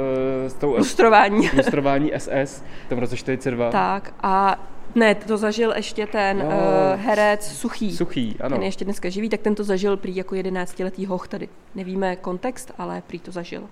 s 0.47 0.53
tou 0.53 0.75
lustrování. 0.77 1.49
lustrování 1.57 2.11
SS 2.17 2.63
v 2.85 2.89
tom 2.89 2.99
roce 2.99 3.17
42. 3.17 3.71
tak 3.71 4.13
a 4.23 4.59
ne, 4.95 5.15
to 5.15 5.37
zažil 5.37 5.73
ještě 5.75 6.07
ten 6.07 6.39
Jo. 6.39 6.45
uh, 6.45 6.53
herec 7.01 7.45
Suchý. 7.51 7.95
Suchý, 7.97 8.35
ano. 8.39 8.55
Ten 8.55 8.61
je 8.61 8.67
ještě 8.67 8.85
dneska 8.85 9.09
živý, 9.09 9.29
tak 9.29 9.41
ten 9.41 9.55
to 9.55 9.63
zažil 9.63 9.97
prý 9.97 10.15
jako 10.15 10.35
11-letý 10.35 11.05
hoch 11.05 11.27
tady. 11.27 11.49
Nevíme 11.75 12.15
kontext, 12.15 12.71
ale 12.77 13.01
prý 13.07 13.19
to 13.19 13.31
zažil. 13.31 13.63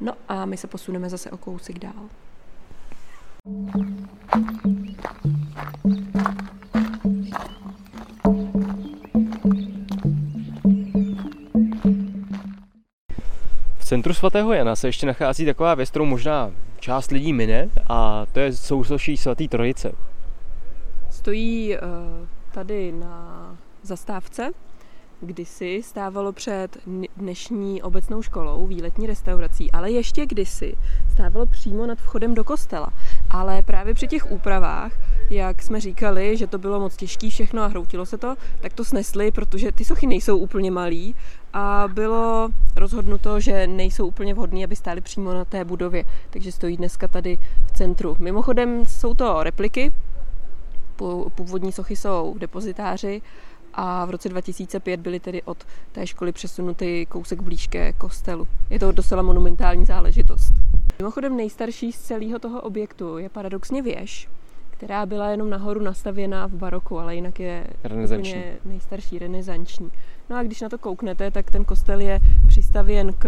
No 0.00 0.12
a 0.28 0.44
my 0.44 0.56
se 0.56 0.66
posuneme 0.66 1.08
zase 1.10 1.30
o 1.30 1.36
kousek 1.36 1.78
dál. 1.78 1.92
Centru 14.12 14.18
svatého 14.20 14.52
Jana 14.52 14.76
se 14.76 14.88
ještě 14.88 15.06
nachází 15.06 15.44
taková 15.44 15.74
věc, 15.74 15.90
kterou 15.90 16.04
možná 16.04 16.50
část 16.80 17.10
lidí 17.10 17.32
mine 17.32 17.68
a 17.88 18.26
to 18.32 18.40
je 18.40 18.52
sousoší 18.52 19.16
svatý 19.16 19.48
trojice. 19.48 19.92
Stojí 21.10 21.76
uh, 21.76 21.82
tady 22.50 22.92
na 22.92 23.56
zastávce, 23.82 24.50
kdysi 25.20 25.82
stávalo 25.84 26.32
před 26.32 26.76
dne- 26.86 27.08
dnešní 27.16 27.82
obecnou 27.82 28.22
školou, 28.22 28.66
výletní 28.66 29.06
restaurací, 29.06 29.72
ale 29.72 29.90
ještě 29.90 30.26
kdysi 30.26 30.74
stávalo 31.12 31.46
přímo 31.46 31.86
nad 31.86 31.98
vchodem 31.98 32.34
do 32.34 32.44
kostela. 32.44 32.92
Ale 33.32 33.62
právě 33.62 33.94
při 33.94 34.08
těch 34.08 34.30
úpravách, 34.30 34.92
jak 35.30 35.62
jsme 35.62 35.80
říkali, 35.80 36.36
že 36.36 36.46
to 36.46 36.58
bylo 36.58 36.80
moc 36.80 36.96
těžké 36.96 37.30
všechno 37.30 37.62
a 37.62 37.66
hroutilo 37.66 38.06
se 38.06 38.18
to, 38.18 38.36
tak 38.60 38.72
to 38.72 38.84
snesli, 38.84 39.30
protože 39.30 39.72
ty 39.72 39.84
sochy 39.84 40.06
nejsou 40.06 40.36
úplně 40.36 40.70
malý 40.70 41.14
a 41.52 41.84
bylo 41.92 42.48
rozhodnuto, 42.76 43.40
že 43.40 43.66
nejsou 43.66 44.06
úplně 44.06 44.34
vhodné, 44.34 44.64
aby 44.64 44.76
stály 44.76 45.00
přímo 45.00 45.34
na 45.34 45.44
té 45.44 45.64
budově, 45.64 46.04
takže 46.30 46.52
stojí 46.52 46.76
dneska 46.76 47.08
tady 47.08 47.38
v 47.66 47.72
centru. 47.72 48.16
Mimochodem 48.18 48.86
jsou 48.86 49.14
to 49.14 49.42
repliky, 49.42 49.92
Pů- 50.96 51.30
Původní 51.30 51.72
sochy 51.72 51.96
jsou 51.96 52.34
v 52.36 52.38
depozitáři 52.38 53.22
a 53.74 54.04
v 54.04 54.10
roce 54.10 54.28
2005 54.28 55.00
byly 55.00 55.20
tedy 55.20 55.42
od 55.42 55.66
té 55.92 56.06
školy 56.06 56.32
přesunuty 56.32 57.06
kousek 57.06 57.42
blíž 57.42 57.66
ke 57.66 57.92
kostelu. 57.92 58.48
Je 58.70 58.78
to 58.78 58.92
docela 58.92 59.22
monumentální 59.22 59.84
záležitost. 59.84 60.61
Mimochodem 60.98 61.36
nejstarší 61.36 61.92
z 61.92 61.98
celého 61.98 62.38
toho 62.38 62.60
objektu 62.60 63.18
je 63.18 63.28
paradoxně 63.28 63.82
věž, 63.82 64.28
která 64.70 65.06
byla 65.06 65.30
jenom 65.30 65.50
nahoru 65.50 65.80
nastavěná 65.80 66.46
v 66.46 66.52
baroku, 66.52 66.98
ale 66.98 67.14
jinak 67.14 67.40
je 67.40 67.66
úplně 68.04 68.58
nejstarší, 68.64 69.18
renesanční. 69.18 69.90
No 70.30 70.36
a 70.36 70.42
když 70.42 70.60
na 70.60 70.68
to 70.68 70.78
kouknete, 70.78 71.30
tak 71.30 71.50
ten 71.50 71.64
kostel 71.64 72.00
je 72.00 72.20
přistavěn 72.48 73.12
k, 73.12 73.26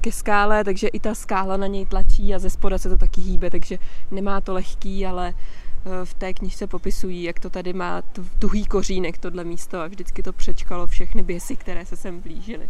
ke 0.00 0.12
skále, 0.12 0.64
takže 0.64 0.88
i 0.88 1.00
ta 1.00 1.14
skála 1.14 1.56
na 1.56 1.66
něj 1.66 1.86
tlačí 1.86 2.34
a 2.34 2.38
ze 2.38 2.50
spoda 2.50 2.78
se 2.78 2.88
to 2.88 2.98
taky 2.98 3.20
hýbe, 3.20 3.50
takže 3.50 3.78
nemá 4.10 4.40
to 4.40 4.52
lehký, 4.52 5.06
ale 5.06 5.34
eh, 5.34 6.04
v 6.04 6.14
té 6.14 6.34
knižce 6.34 6.66
popisují, 6.66 7.22
jak 7.22 7.40
to 7.40 7.50
tady 7.50 7.72
má 7.72 8.02
tuhý 8.38 8.66
kořínek, 8.66 9.18
tohle 9.18 9.44
místo 9.44 9.80
a 9.80 9.86
vždycky 9.86 10.22
to 10.22 10.32
přečkalo 10.32 10.86
všechny 10.86 11.22
běsy, 11.22 11.56
které 11.56 11.86
se 11.86 11.96
sem 11.96 12.20
blížily. 12.20 12.68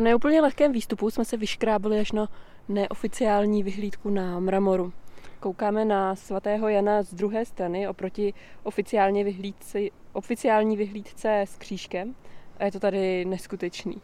Neúplně 0.00 0.40
lehkém 0.40 0.72
výstupu 0.72 1.10
jsme 1.10 1.24
se 1.24 1.36
vyškrábili 1.36 2.00
až 2.00 2.12
na 2.12 2.28
neoficiální 2.68 3.62
vyhlídku 3.62 4.10
na 4.10 4.40
Mramoru. 4.40 4.92
Koukáme 5.40 5.84
na 5.84 6.14
svatého 6.16 6.68
Jana 6.68 7.02
z 7.02 7.14
druhé 7.14 7.44
strany 7.44 7.88
oproti 7.88 8.34
oficiálně 8.62 9.24
vyhlídci, 9.24 9.90
oficiální 10.12 10.76
vyhlídce 10.76 11.40
s 11.40 11.56
křížkem 11.56 12.14
a 12.58 12.64
je 12.64 12.72
to 12.72 12.80
tady 12.80 13.24
neskutečný. 13.24 14.00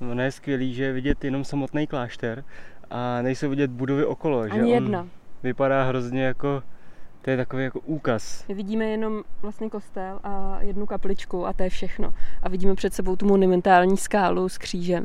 No 0.00 0.22
je 0.22 0.32
skvělý, 0.32 0.74
že 0.74 0.84
je 0.84 0.92
vidět 0.92 1.24
jenom 1.24 1.44
samotný 1.44 1.86
klášter 1.86 2.44
a 2.90 3.22
nejsou 3.22 3.50
vidět 3.50 3.70
budovy 3.70 4.04
okolo. 4.04 4.40
Ani 4.40 4.52
že 4.52 4.66
jedna. 4.66 5.00
On 5.00 5.10
vypadá 5.42 5.84
hrozně 5.84 6.22
jako, 6.24 6.62
to 7.28 7.32
je 7.32 7.36
takový 7.36 7.64
jako 7.64 7.80
úkaz. 7.80 8.44
My 8.48 8.54
vidíme 8.54 8.84
jenom 8.84 9.22
vlastně 9.42 9.70
kostel 9.70 10.20
a 10.24 10.58
jednu 10.60 10.86
kapličku 10.86 11.46
a 11.46 11.52
to 11.52 11.62
je 11.62 11.70
všechno. 11.70 12.14
A 12.42 12.48
vidíme 12.48 12.74
před 12.74 12.94
sebou 12.94 13.16
tu 13.16 13.26
monumentální 13.26 13.96
skálu 13.96 14.48
s 14.48 14.58
křížem. 14.58 15.04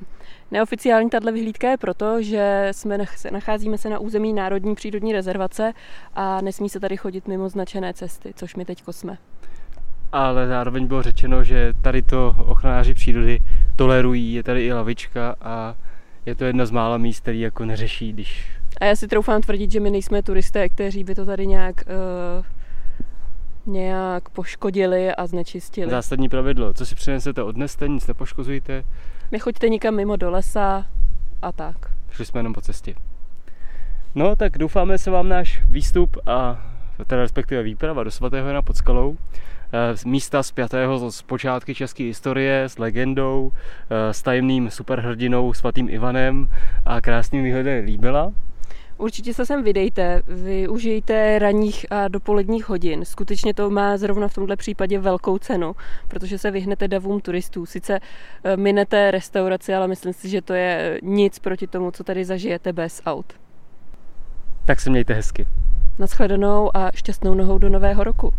Neoficiální 0.52 1.10
tato 1.10 1.32
vyhlídka 1.32 1.70
je 1.70 1.78
proto, 1.78 2.22
že 2.22 2.70
jsme 2.72 2.98
nacházíme 3.32 3.78
se 3.78 3.90
na 3.90 4.00
území 4.00 4.34
Národní 4.34 4.76
přírodní 4.76 5.14
rezervace 5.14 5.74
a 6.14 6.42
nesmí 6.42 6.70
se 6.70 6.80
tady 6.80 6.98
chodit 6.98 7.28
mimo 7.28 7.50
značené 7.50 7.94
cesty, 7.94 8.34
což 8.36 8.56
my 8.56 8.66
teď 8.66 8.84
jsme. 8.92 9.18
Ale 10.12 10.48
zároveň 10.48 10.88
bylo 10.88 11.02
řečeno, 11.02 11.44
že 11.44 11.74
tady 11.82 12.02
to 12.02 12.36
ochranáři 12.46 12.94
přírody 12.94 13.40
tolerují, 13.76 14.34
je 14.34 14.44
tady 14.44 14.66
i 14.66 14.74
lavička 14.74 15.36
a 15.42 15.76
je 16.26 16.36
to 16.36 16.46
jedno 16.46 16.66
z 16.66 16.72
mála 16.72 16.98
míst, 16.98 17.20
který 17.20 17.40
jako 17.40 17.66
neřeší, 17.66 18.14
když... 18.14 18.48
A 18.82 18.86
já 18.86 18.96
si 18.96 19.08
troufám 19.08 19.42
tvrdit, 19.42 19.72
že 19.72 19.80
my 19.80 19.90
nejsme 19.90 20.24
turisté, 20.24 20.70
kteří 20.70 21.04
by 21.04 21.16
to 21.16 21.26
tady 21.26 21.48
nějak, 21.48 21.76
uh, 23.66 23.74
nějak 23.74 24.30
poškodili 24.30 25.12
a 25.12 25.28
znečistili. 25.28 25.92
Zásadní 25.92 26.30
pravidlo, 26.30 26.74
co 26.74 26.86
si 26.86 26.96
přinesete, 26.96 27.44
odneste, 27.44 27.88
nic 27.88 28.08
nepoškozujte. 28.08 28.84
Nechoďte 29.32 29.70
nikam 29.70 29.96
mimo 29.96 30.16
do 30.16 30.32
lesa 30.32 30.86
a 31.42 31.52
tak. 31.52 31.76
Šli 32.10 32.26
jsme 32.26 32.40
jenom 32.40 32.54
po 32.54 32.62
cestě. 32.62 32.96
No, 34.16 34.36
tak 34.36 34.58
doufáme, 34.58 34.98
se 34.98 35.12
vám 35.12 35.30
náš 35.30 35.62
výstup 35.66 36.18
a 36.26 36.66
teda 37.08 37.22
respektive 37.22 37.64
výprava 37.64 38.04
do 38.04 38.12
svatého 38.12 38.48
Jana 38.48 38.62
pod 38.62 38.78
skalou 38.78 39.18
Eh, 39.74 39.96
místa 40.06 40.44
zpětého 40.44 41.12
z 41.12 41.22
počátky 41.22 41.76
české 41.76 42.04
historie, 42.04 42.64
s 42.64 42.78
legendou, 42.78 43.52
eh, 43.90 44.14
s 44.14 44.22
tajemným 44.22 44.70
superhrdinou 44.70 45.54
svatým 45.54 45.90
Ivanem 45.90 46.50
a 46.86 47.02
krásným 47.02 47.44
výhledem 47.44 47.86
líbila. 47.86 48.32
Určitě 49.04 49.34
se 49.34 49.46
sem 49.46 49.64
vydejte, 49.64 50.22
využijte 50.28 51.40
ranních 51.40 51.86
a 51.92 52.08
dopoledních 52.08 52.70
hodin. 52.70 53.06
Skutečně 53.06 53.54
to 53.54 53.70
má 53.70 53.98
zrovna 53.98 54.28
v 54.28 54.34
tomto 54.34 54.56
případě 54.56 55.00
velkou 55.00 55.38
cenu, 55.38 55.76
protože 56.08 56.38
se 56.38 56.52
vyhnete 56.52 56.88
davům 56.88 57.22
turistů. 57.22 57.66
Sice 57.66 58.00
eh, 58.44 58.58
minete 58.58 59.12
restauraci, 59.12 59.74
ale 59.74 59.88
myslím 59.88 60.14
si, 60.14 60.30
že 60.30 60.42
to 60.42 60.54
je 60.54 61.00
nic 61.04 61.40
proti 61.40 61.68
tomu, 61.68 61.92
co 61.92 62.04
tady 62.04 62.26
zažijete 62.26 62.74
bez 62.74 63.02
aut. 63.06 63.34
Tak 64.66 64.82
se 64.82 64.90
mějte 64.90 65.14
hezky. 65.14 65.48
Naschledanou 66.00 66.78
a 66.78 66.92
šťastnou 66.96 67.34
nohou 67.34 67.58
do 67.58 67.70
nového 67.70 68.04
roku. 68.04 68.34